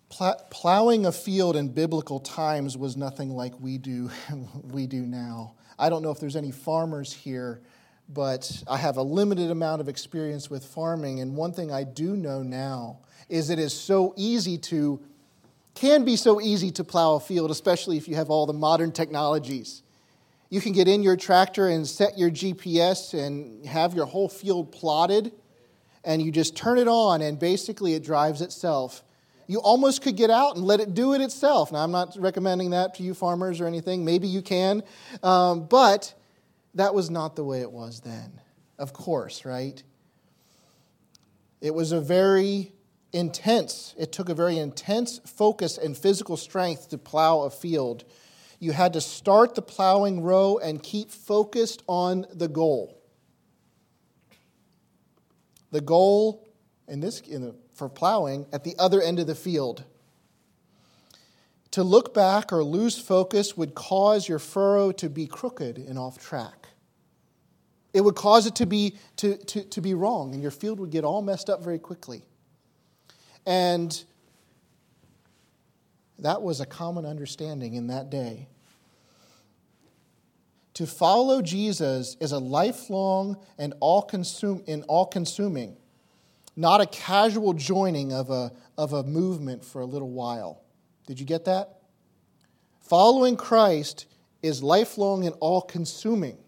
Plowing 0.08 1.06
a 1.06 1.10
field 1.10 1.56
in 1.56 1.66
biblical 1.66 2.20
times 2.20 2.76
was 2.76 2.96
nothing 2.96 3.30
like 3.30 3.58
we 3.58 3.76
do, 3.76 4.08
we 4.62 4.86
do 4.86 5.00
now. 5.00 5.54
I 5.80 5.88
don't 5.88 6.00
know 6.00 6.12
if 6.12 6.20
there's 6.20 6.36
any 6.36 6.52
farmers 6.52 7.12
here, 7.12 7.60
but 8.08 8.62
I 8.66 8.78
have 8.78 8.96
a 8.96 9.02
limited 9.02 9.50
amount 9.50 9.80
of 9.80 9.88
experience 9.88 10.48
with 10.48 10.64
farming. 10.64 11.20
And 11.20 11.36
one 11.36 11.52
thing 11.52 11.70
I 11.70 11.84
do 11.84 12.16
know 12.16 12.42
now 12.42 13.00
is 13.28 13.50
it 13.50 13.58
is 13.58 13.78
so 13.78 14.14
easy 14.16 14.56
to 14.58 15.00
can 15.74 16.04
be 16.04 16.16
so 16.16 16.40
easy 16.40 16.72
to 16.72 16.82
plow 16.82 17.14
a 17.14 17.20
field, 17.20 17.52
especially 17.52 17.96
if 17.96 18.08
you 18.08 18.16
have 18.16 18.30
all 18.30 18.46
the 18.46 18.52
modern 18.52 18.90
technologies. 18.90 19.82
You 20.50 20.60
can 20.60 20.72
get 20.72 20.88
in 20.88 21.04
your 21.04 21.16
tractor 21.16 21.68
and 21.68 21.86
set 21.86 22.18
your 22.18 22.30
GPS 22.30 23.14
and 23.14 23.64
have 23.64 23.94
your 23.94 24.06
whole 24.06 24.28
field 24.28 24.72
plotted, 24.72 25.30
and 26.04 26.20
you 26.20 26.32
just 26.32 26.56
turn 26.56 26.78
it 26.78 26.88
on, 26.88 27.22
and 27.22 27.38
basically 27.38 27.94
it 27.94 28.02
drives 28.02 28.40
itself. 28.40 29.04
You 29.46 29.60
almost 29.60 30.02
could 30.02 30.16
get 30.16 30.30
out 30.30 30.56
and 30.56 30.64
let 30.64 30.80
it 30.80 30.94
do 30.94 31.14
it 31.14 31.20
itself. 31.20 31.70
Now, 31.70 31.78
I'm 31.78 31.92
not 31.92 32.16
recommending 32.18 32.70
that 32.70 32.94
to 32.96 33.02
you 33.04 33.14
farmers 33.14 33.60
or 33.60 33.66
anything. 33.66 34.04
Maybe 34.04 34.26
you 34.26 34.42
can. 34.42 34.82
Um, 35.22 35.66
but 35.66 36.12
that 36.78 36.94
was 36.94 37.10
not 37.10 37.34
the 37.34 37.44
way 37.44 37.60
it 37.60 37.72
was 37.72 38.00
then. 38.00 38.40
Of 38.78 38.92
course, 38.92 39.44
right? 39.44 39.82
It 41.60 41.74
was 41.74 41.90
a 41.90 42.00
very 42.00 42.72
intense, 43.12 43.94
it 43.98 44.12
took 44.12 44.28
a 44.28 44.34
very 44.34 44.58
intense 44.58 45.20
focus 45.26 45.76
and 45.76 45.96
physical 45.96 46.36
strength 46.36 46.90
to 46.90 46.98
plow 46.98 47.40
a 47.40 47.50
field. 47.50 48.04
You 48.60 48.72
had 48.72 48.92
to 48.92 49.00
start 49.00 49.54
the 49.54 49.62
plowing 49.62 50.22
row 50.22 50.58
and 50.58 50.82
keep 50.82 51.10
focused 51.10 51.82
on 51.88 52.26
the 52.32 52.48
goal. 52.48 53.00
The 55.70 55.80
goal 55.80 56.48
in 56.86 57.00
this, 57.00 57.20
in 57.20 57.42
the, 57.42 57.54
for 57.74 57.88
plowing 57.88 58.46
at 58.52 58.64
the 58.64 58.74
other 58.78 59.02
end 59.02 59.18
of 59.18 59.26
the 59.26 59.34
field. 59.34 59.84
To 61.72 61.82
look 61.82 62.14
back 62.14 62.52
or 62.52 62.64
lose 62.64 62.98
focus 62.98 63.56
would 63.56 63.74
cause 63.74 64.28
your 64.28 64.38
furrow 64.38 64.90
to 64.92 65.08
be 65.08 65.26
crooked 65.26 65.76
and 65.76 65.98
off 65.98 66.18
track. 66.18 66.57
It 67.98 68.04
would 68.04 68.14
cause 68.14 68.46
it 68.46 68.54
to 68.54 68.66
be, 68.66 68.94
to, 69.16 69.36
to, 69.36 69.64
to 69.64 69.80
be 69.80 69.92
wrong, 69.92 70.32
and 70.32 70.40
your 70.40 70.52
field 70.52 70.78
would 70.78 70.90
get 70.90 71.02
all 71.02 71.20
messed 71.20 71.50
up 71.50 71.64
very 71.64 71.80
quickly. 71.80 72.22
And 73.44 74.04
that 76.20 76.40
was 76.40 76.60
a 76.60 76.64
common 76.64 77.04
understanding 77.04 77.74
in 77.74 77.88
that 77.88 78.08
day. 78.08 78.46
To 80.74 80.86
follow 80.86 81.42
Jesus 81.42 82.16
is 82.20 82.30
a 82.30 82.38
lifelong 82.38 83.36
and 83.58 83.74
all 83.80 84.02
consume, 84.02 84.62
and 84.68 84.84
all 84.86 85.06
consuming, 85.06 85.76
not 86.54 86.80
a 86.80 86.86
casual 86.86 87.52
joining 87.52 88.12
of 88.12 88.30
a, 88.30 88.52
of 88.76 88.92
a 88.92 89.02
movement 89.02 89.64
for 89.64 89.80
a 89.80 89.86
little 89.86 90.10
while. 90.10 90.62
Did 91.08 91.18
you 91.18 91.26
get 91.26 91.46
that? 91.46 91.80
Following 92.78 93.36
Christ 93.36 94.06
is 94.40 94.62
lifelong 94.62 95.26
and 95.26 95.34
all 95.40 95.62
consuming, 95.62 96.38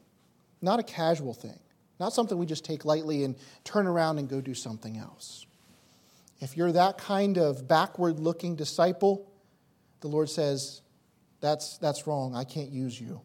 not 0.62 0.80
a 0.80 0.82
casual 0.82 1.34
thing, 1.34 1.58
not 1.98 2.12
something 2.12 2.38
we 2.38 2.46
just 2.46 2.64
take 2.64 2.84
lightly 2.84 3.24
and 3.24 3.36
turn 3.64 3.86
around 3.86 4.18
and 4.18 4.28
go 4.28 4.40
do 4.40 4.54
something 4.54 4.96
else. 4.96 5.46
If 6.40 6.56
you're 6.56 6.72
that 6.72 6.98
kind 6.98 7.36
of 7.36 7.68
backward 7.68 8.18
looking 8.18 8.56
disciple, 8.56 9.30
the 10.00 10.08
Lord 10.08 10.30
says, 10.30 10.80
that's, 11.40 11.78
that's 11.78 12.06
wrong. 12.06 12.34
I 12.34 12.44
can't 12.44 12.70
use 12.70 12.98
you. 13.00 13.20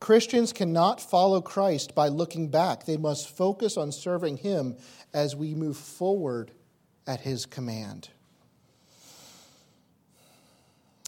Christians 0.00 0.52
cannot 0.52 1.00
follow 1.00 1.40
Christ 1.40 1.94
by 1.94 2.08
looking 2.08 2.48
back. 2.48 2.86
They 2.86 2.96
must 2.96 3.36
focus 3.36 3.76
on 3.76 3.90
serving 3.90 4.38
Him 4.38 4.76
as 5.12 5.34
we 5.34 5.54
move 5.54 5.76
forward 5.76 6.52
at 7.06 7.20
His 7.20 7.46
command. 7.46 8.08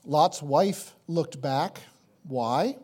Lot's 0.04 0.42
wife 0.42 0.94
looked 1.06 1.40
back. 1.40 1.80
Why? 2.24 2.76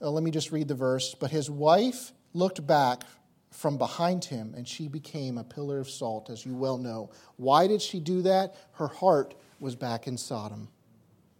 Well, 0.00 0.12
let 0.12 0.22
me 0.22 0.30
just 0.30 0.52
read 0.52 0.68
the 0.68 0.74
verse. 0.74 1.14
But 1.14 1.30
his 1.30 1.50
wife 1.50 2.12
looked 2.32 2.66
back 2.66 3.04
from 3.50 3.78
behind 3.78 4.24
him, 4.24 4.54
and 4.56 4.68
she 4.68 4.88
became 4.88 5.38
a 5.38 5.44
pillar 5.44 5.80
of 5.80 5.88
salt, 5.88 6.30
as 6.30 6.44
you 6.44 6.54
well 6.54 6.78
know. 6.78 7.10
Why 7.36 7.66
did 7.66 7.82
she 7.82 7.98
do 7.98 8.22
that? 8.22 8.54
Her 8.72 8.88
heart 8.88 9.34
was 9.58 9.74
back 9.74 10.06
in 10.06 10.16
Sodom. 10.16 10.68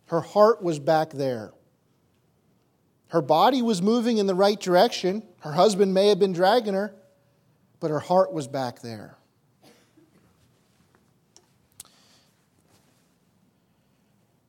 Her 0.07 0.21
heart 0.21 0.63
was 0.63 0.79
back 0.79 1.11
there. 1.11 1.53
Her 3.09 3.23
body 3.23 3.63
was 3.63 3.81
moving 3.81 4.19
in 4.19 4.27
the 4.27 4.35
right 4.35 4.59
direction. 4.59 5.23
Her 5.41 5.53
husband 5.53 5.95
may 5.95 6.09
have 6.09 6.19
been 6.19 6.33
dragging 6.33 6.75
her, 6.75 6.95
but 7.81 7.91
her 7.91 8.01
heart 8.01 8.33
was 8.33 8.49
back 8.49 8.81
there. 8.81 9.17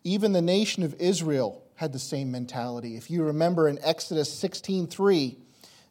Even 0.04 0.32
the 0.32 0.42
nation 0.42 0.84
of 0.84 0.96
Israel 0.96 1.64
had 1.80 1.94
the 1.94 2.00
same 2.00 2.30
mentality. 2.30 2.98
If 2.98 3.10
you 3.10 3.24
remember 3.24 3.70
in 3.70 3.80
Exodus 3.82 4.30
16:3, 4.34 5.38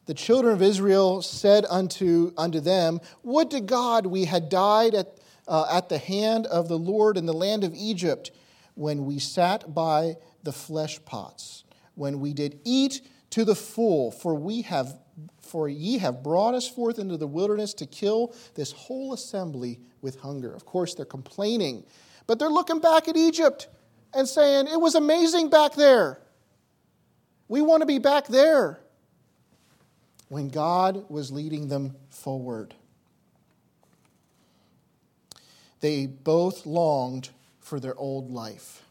the 0.05 0.13
children 0.13 0.53
of 0.53 0.61
Israel 0.61 1.23
said 1.23 1.65
unto, 1.67 2.31
unto 2.37 2.59
them, 2.59 3.01
Would 3.23 3.49
to 3.49 3.59
God 3.59 4.05
we 4.05 4.25
had 4.25 4.49
died 4.49 4.93
at, 4.93 5.17
uh, 5.47 5.65
at 5.71 5.89
the 5.89 5.97
hand 5.97 6.45
of 6.45 6.67
the 6.67 6.77
Lord 6.77 7.17
in 7.17 7.25
the 7.25 7.33
land 7.33 7.63
of 7.63 7.73
Egypt 7.73 8.29
when 8.75 9.03
we 9.03 9.17
sat 9.17 9.73
by 9.73 10.17
the 10.43 10.51
flesh 10.51 11.03
pots, 11.05 11.63
when 11.95 12.19
we 12.19 12.33
did 12.33 12.59
eat 12.63 13.01
to 13.31 13.43
the 13.43 13.55
full, 13.55 14.11
for 14.11 14.35
we 14.35 14.61
have 14.61 14.95
for 15.41 15.67
ye 15.67 15.97
have 15.97 16.21
brought 16.21 16.53
us 16.53 16.67
forth 16.67 16.99
into 16.99 17.17
the 17.17 17.25
wilderness 17.25 17.73
to 17.73 17.87
kill 17.87 18.35
this 18.53 18.71
whole 18.73 19.11
assembly 19.11 19.79
with 20.01 20.19
hunger. 20.19 20.53
Of 20.53 20.65
course, 20.65 20.93
they're 20.93 21.03
complaining, 21.03 21.83
but 22.27 22.37
they're 22.37 22.47
looking 22.47 22.79
back 22.79 23.07
at 23.07 23.17
Egypt 23.17 23.67
and 24.13 24.27
saying, 24.27 24.67
It 24.67 24.79
was 24.79 24.95
amazing 24.95 25.49
back 25.49 25.73
there. 25.73 26.19
We 27.47 27.61
want 27.61 27.81
to 27.81 27.87
be 27.87 27.99
back 27.99 28.27
there 28.27 28.79
when 30.27 30.49
God 30.49 31.05
was 31.09 31.31
leading 31.31 31.67
them 31.67 31.95
forward. 32.09 32.75
They 35.81 36.05
both 36.05 36.65
longed 36.65 37.29
for 37.59 37.79
their 37.79 37.97
old 37.97 38.31
life, 38.31 38.83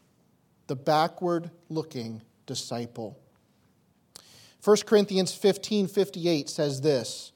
the 0.67 0.77
backward 0.77 1.51
looking 1.69 2.23
disciple. 2.47 3.19
1 4.65 4.77
Corinthians 4.87 5.33
15 5.33 5.87
58 5.87 6.49
says 6.49 6.81
this 6.81 7.33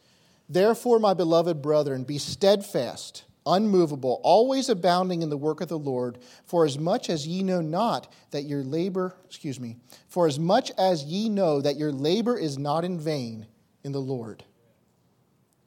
Therefore, 0.49 0.99
my 0.99 1.15
beloved 1.15 1.63
brethren, 1.63 2.05
be 2.05 2.19
steadfast, 2.19 3.25
unmovable, 3.47 4.21
always 4.23 4.69
abounding 4.69 5.23
in 5.23 5.31
the 5.31 5.37
work 5.37 5.61
of 5.61 5.69
the 5.69 5.79
Lord, 5.79 6.19
for 6.45 6.65
as 6.65 6.79
much 6.79 7.11
as 7.11 7.27
ye 7.27 7.43
know 7.43 7.61
not 7.61 8.13
that 8.31 8.43
your 8.43 8.63
labor, 8.63 9.15
excuse 9.25 9.59
me, 9.59 9.77
for 10.09 10.27
as 10.27 10.39
much 10.39 10.71
as 10.79 11.05
ye 11.05 11.29
know 11.29 11.61
that 11.61 11.77
your 11.77 11.93
labor 11.93 12.39
is 12.39 12.59
not 12.59 12.85
in 12.85 12.99
vain 12.99 13.47
in 13.85 13.93
the 13.93 14.01
Lord. 14.01 14.45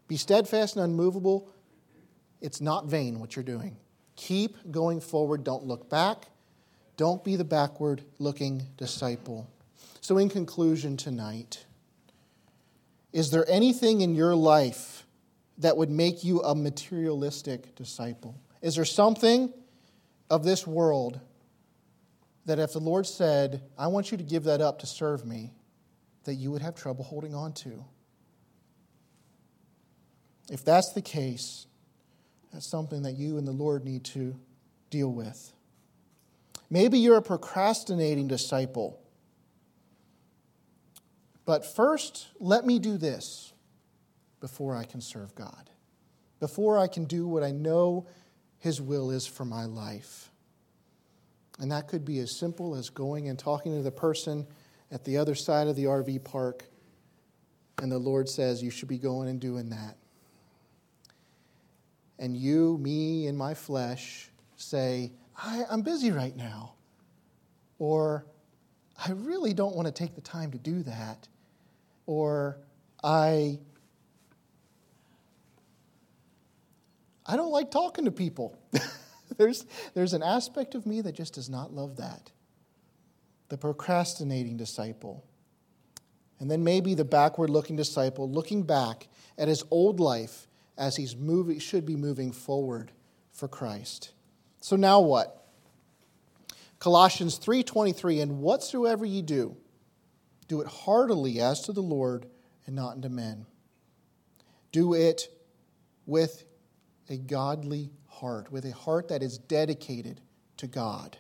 Be 0.08 0.18
steadfast 0.18 0.76
and 0.76 0.86
unmovable. 0.86 1.50
It's 2.42 2.62
not 2.62 2.86
vain 2.86 3.20
what 3.20 3.36
you're 3.36 3.44
doing. 3.44 3.78
Keep 4.16 4.72
going 4.72 5.02
forward. 5.02 5.44
Don't 5.44 5.66
look 5.66 5.90
back. 5.90 6.28
Don't 6.98 7.24
be 7.24 7.36
the 7.36 7.44
backward 7.44 8.04
looking 8.20 8.64
disciple. 8.78 9.50
So, 10.00 10.18
in 10.18 10.30
conclusion 10.30 10.96
tonight, 10.96 11.66
is 13.12 13.32
there 13.32 13.46
anything 13.50 14.02
in 14.02 14.16
your 14.16 14.36
life 14.36 15.05
that 15.58 15.78
would 15.78 15.90
make 15.90 16.24
you 16.24 16.42
a 16.42 16.54
materialistic 16.54 17.76
disciple? 17.76 18.40
Is 18.62 18.76
there 18.76 18.86
something 18.86 19.54
of 20.30 20.44
this 20.44 20.66
world 20.66 21.20
that 22.46 22.60
if 22.60 22.74
the 22.74 22.80
Lord 22.80 23.08
said, 23.08 23.62
I 23.78 23.88
want 23.88 24.12
you 24.12 24.18
to 24.18 24.24
give 24.24 24.44
that 24.46 24.62
up 24.62 24.80
to 24.80 24.86
serve 24.88 25.26
me, 25.26 25.54
that 26.26 26.36
you 26.36 26.52
would 26.52 26.62
have 26.62 26.76
trouble 26.76 27.04
holding 27.04 27.34
on 27.34 27.54
to? 27.54 27.86
If 30.50 30.64
that's 30.64 30.94
the 30.94 31.02
case, 31.02 31.66
that's 32.54 32.68
something 32.68 33.04
that 33.04 33.14
you 33.14 33.38
and 33.38 33.48
the 33.48 33.52
Lord 33.52 33.84
need 33.84 34.04
to 34.06 34.36
deal 34.90 35.12
with. 35.12 35.52
Maybe 36.70 37.00
you're 37.00 37.18
a 37.18 37.22
procrastinating 37.22 38.28
disciple. 38.28 39.00
But 41.46 41.66
first, 41.66 42.28
let 42.40 42.66
me 42.66 42.80
do 42.80 42.98
this 42.98 43.54
before 44.46 44.76
I 44.76 44.84
can 44.84 45.02
serve 45.02 45.34
God, 45.34 45.70
before 46.40 46.78
I 46.78 46.88
can 46.88 47.06
do 47.06 47.28
what 47.28 47.44
I 47.44 47.52
know 47.52 48.06
His 48.60 48.82
will 48.82 49.10
is 49.10 49.26
for 49.26 49.46
my 49.46 49.66
life. 49.66 50.30
And 51.60 51.72
that 51.72 51.88
could 51.88 52.06
be 52.06 52.20
as 52.20 52.32
simple 52.32 52.76
as 52.76 52.90
going 52.90 53.30
and 53.30 53.40
talking 53.40 53.76
to 53.76 53.82
the 53.82 53.92
person 53.92 54.46
at 54.92 55.04
the 55.04 55.18
other 55.18 55.34
side 55.36 55.68
of 55.68 55.76
the 55.76 55.86
RV 55.86 56.24
park, 56.24 56.66
and 57.82 57.92
the 57.92 57.98
Lord 57.98 58.30
says, 58.30 58.62
You 58.62 58.70
should 58.70 58.90
be 58.90 59.00
going 59.00 59.30
and 59.30 59.40
doing 59.40 59.70
that 59.70 59.98
and 62.20 62.36
you, 62.36 62.78
me, 62.78 63.28
in 63.28 63.36
my 63.36 63.54
flesh 63.54 64.30
say, 64.56 65.12
I, 65.38 65.64
am 65.70 65.82
busy 65.82 66.12
right 66.12 66.36
now. 66.36 66.74
Or, 67.78 68.26
I 68.98 69.12
really 69.12 69.54
don't 69.54 69.76
want 69.76 69.88
to 69.88 69.92
take 69.92 70.16
the 70.16 70.22
time 70.22 70.52
to 70.52 70.58
do 70.58 70.84
that. 70.84 71.28
Or, 72.06 72.60
I, 73.04 73.60
I 77.26 77.36
don't 77.36 77.52
like 77.52 77.72
talking 77.72 78.06
to 78.06 78.12
people. 78.12 78.58
there's, 79.38 79.66
there's 79.94 80.14
an 80.14 80.24
aspect 80.24 80.76
of 80.76 80.86
me 80.86 81.02
that 81.02 81.16
just 81.16 81.34
does 81.34 81.50
not 81.50 81.74
love 81.74 81.98
that. 81.98 82.32
The 83.50 83.58
procrastinating 83.58 84.58
disciple. 84.58 85.26
And 86.40 86.50
then 86.50 86.64
maybe 86.64 86.94
the 86.94 87.06
backward 87.06 87.50
looking 87.50 87.76
disciple 87.76 88.30
looking 88.30 88.64
back 88.64 89.08
at 89.38 89.48
his 89.48 89.64
old 89.72 90.00
life 90.00 90.48
as 90.78 90.96
he's 90.96 91.16
moving, 91.16 91.60
should 91.60 91.86
be 91.86 91.96
moving 91.96 92.32
forward 92.32 92.92
for 93.32 93.48
Christ. 93.48 94.12
So 94.60 94.76
now 94.76 95.00
what? 95.00 95.48
Colossians 96.80 97.38
3:23 97.38 98.22
and 98.22 98.40
whatsoever 98.40 99.06
ye 99.06 99.22
do 99.22 99.56
do 100.48 100.62
it 100.62 100.68
heartily 100.68 101.40
as 101.42 101.62
to 101.62 101.74
the 101.74 101.82
Lord 101.82 102.28
and 102.66 102.76
not 102.76 102.96
unto 102.96 103.10
men. 103.10 103.46
Do 104.72 104.94
it 104.94 105.30
with 106.06 106.45
a 107.10 107.18
godly 107.18 107.92
heart, 108.08 108.52
with 108.52 108.66
a 108.66 108.72
heart 108.72 109.08
that 109.10 109.22
is 109.22 109.38
dedicated 109.38 110.22
to 110.58 110.68
God. 110.68 111.18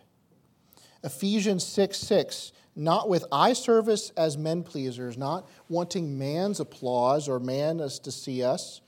Ephesians 1.03 1.63
6 1.63 1.97
6, 1.97 2.51
not 2.75 3.07
with 3.09 3.25
eye 3.31 3.53
service 3.53 4.11
as 4.17 4.38
men 4.38 4.63
pleasers, 4.63 5.17
not 5.17 5.47
wanting 5.69 6.17
man's 6.17 6.59
applause 6.59 7.29
or 7.29 7.39
man 7.39 7.79
as 7.79 7.99
to 7.99 8.11
see 8.11 8.43
us, 8.43 8.81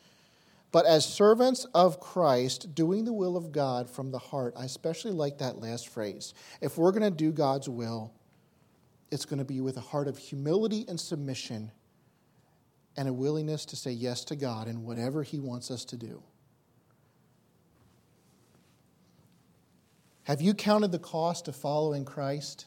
but 0.71 0.85
as 0.85 1.05
servants 1.05 1.65
of 1.73 1.99
Christ, 1.99 2.73
doing 2.75 3.05
the 3.05 3.13
will 3.13 3.37
of 3.37 3.51
God 3.51 3.89
from 3.89 4.11
the 4.11 4.19
heart. 4.19 4.53
I 4.57 4.65
especially 4.65 5.11
like 5.11 5.37
that 5.37 5.59
last 5.59 5.89
phrase. 5.89 6.33
If 6.59 6.77
we're 6.77 6.91
going 6.91 7.03
to 7.03 7.11
do 7.11 7.31
God's 7.31 7.69
will, 7.69 8.11
it's 9.11 9.25
going 9.25 9.39
to 9.39 9.45
be 9.45 9.61
with 9.61 9.77
a 9.77 9.81
heart 9.81 10.07
of 10.07 10.17
humility 10.17 10.85
and 10.87 10.99
submission 10.99 11.71
and 12.97 13.07
a 13.07 13.13
willingness 13.13 13.63
to 13.65 13.75
say 13.75 13.91
yes 13.91 14.25
to 14.25 14.35
God 14.35 14.67
in 14.67 14.83
whatever 14.83 15.23
He 15.23 15.39
wants 15.39 15.71
us 15.71 15.85
to 15.85 15.97
do. 15.97 16.21
Have 20.28 20.41
you 20.41 20.53
counted 20.53 20.91
the 20.91 20.99
cost 20.99 21.47
of 21.47 21.55
following 21.55 22.03
Christ? 22.03 22.65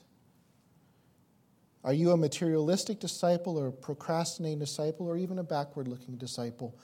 Are 1.85 1.93
you 1.93 2.13
a 2.13 2.17
materialistic 2.17 3.01
disciple 3.01 3.59
or 3.59 3.67
a 3.67 3.73
procrastinating 3.73 4.61
disciple 4.61 5.07
or 5.07 5.19
even 5.19 5.39
a 5.39 5.43
backward 5.43 5.87
looking 5.87 6.17
disciple? 6.17 6.75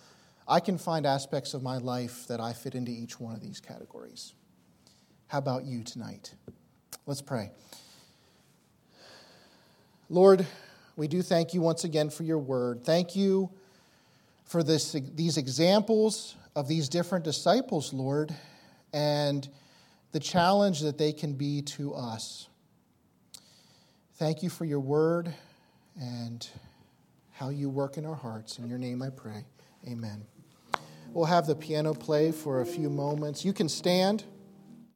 I 0.46 0.60
can 0.60 0.76
find 0.76 1.06
aspects 1.06 1.54
of 1.54 1.62
my 1.62 1.78
life 1.78 2.26
that 2.26 2.40
I 2.40 2.52
fit 2.52 2.74
into 2.74 2.92
each 2.92 3.18
one 3.18 3.34
of 3.34 3.40
these 3.40 3.58
categories. 3.58 4.34
How 5.28 5.38
about 5.38 5.64
you 5.64 5.82
tonight? 5.82 6.34
Let's 7.06 7.22
pray. 7.22 7.52
Lord, 10.10 10.46
we 10.94 11.08
do 11.08 11.22
thank 11.22 11.54
you 11.54 11.62
once 11.62 11.84
again 11.84 12.10
for 12.10 12.22
your 12.22 12.38
word. 12.38 12.84
Thank 12.84 13.16
you 13.16 13.48
for 14.44 14.62
this, 14.62 14.94
these 15.14 15.38
examples 15.38 16.36
of 16.54 16.68
these 16.68 16.90
different 16.90 17.24
disciples, 17.24 17.94
Lord, 17.94 18.34
and 18.92 19.48
the 20.12 20.20
challenge 20.20 20.80
that 20.80 20.98
they 20.98 21.12
can 21.12 21.34
be 21.34 21.62
to 21.62 21.94
us. 21.94 22.48
Thank 24.14 24.42
you 24.42 24.48
for 24.48 24.64
your 24.64 24.80
word 24.80 25.34
and 26.00 26.48
how 27.32 27.50
you 27.50 27.68
work 27.68 27.98
in 27.98 28.06
our 28.06 28.14
hearts. 28.14 28.58
In 28.58 28.68
your 28.68 28.78
name 28.78 29.02
I 29.02 29.10
pray. 29.10 29.44
Amen. 29.86 30.24
We'll 31.12 31.26
have 31.26 31.46
the 31.46 31.54
piano 31.54 31.94
play 31.94 32.32
for 32.32 32.60
a 32.60 32.66
few 32.66 32.90
moments. 32.90 33.44
You 33.44 33.52
can 33.52 33.68
stand. 33.68 34.24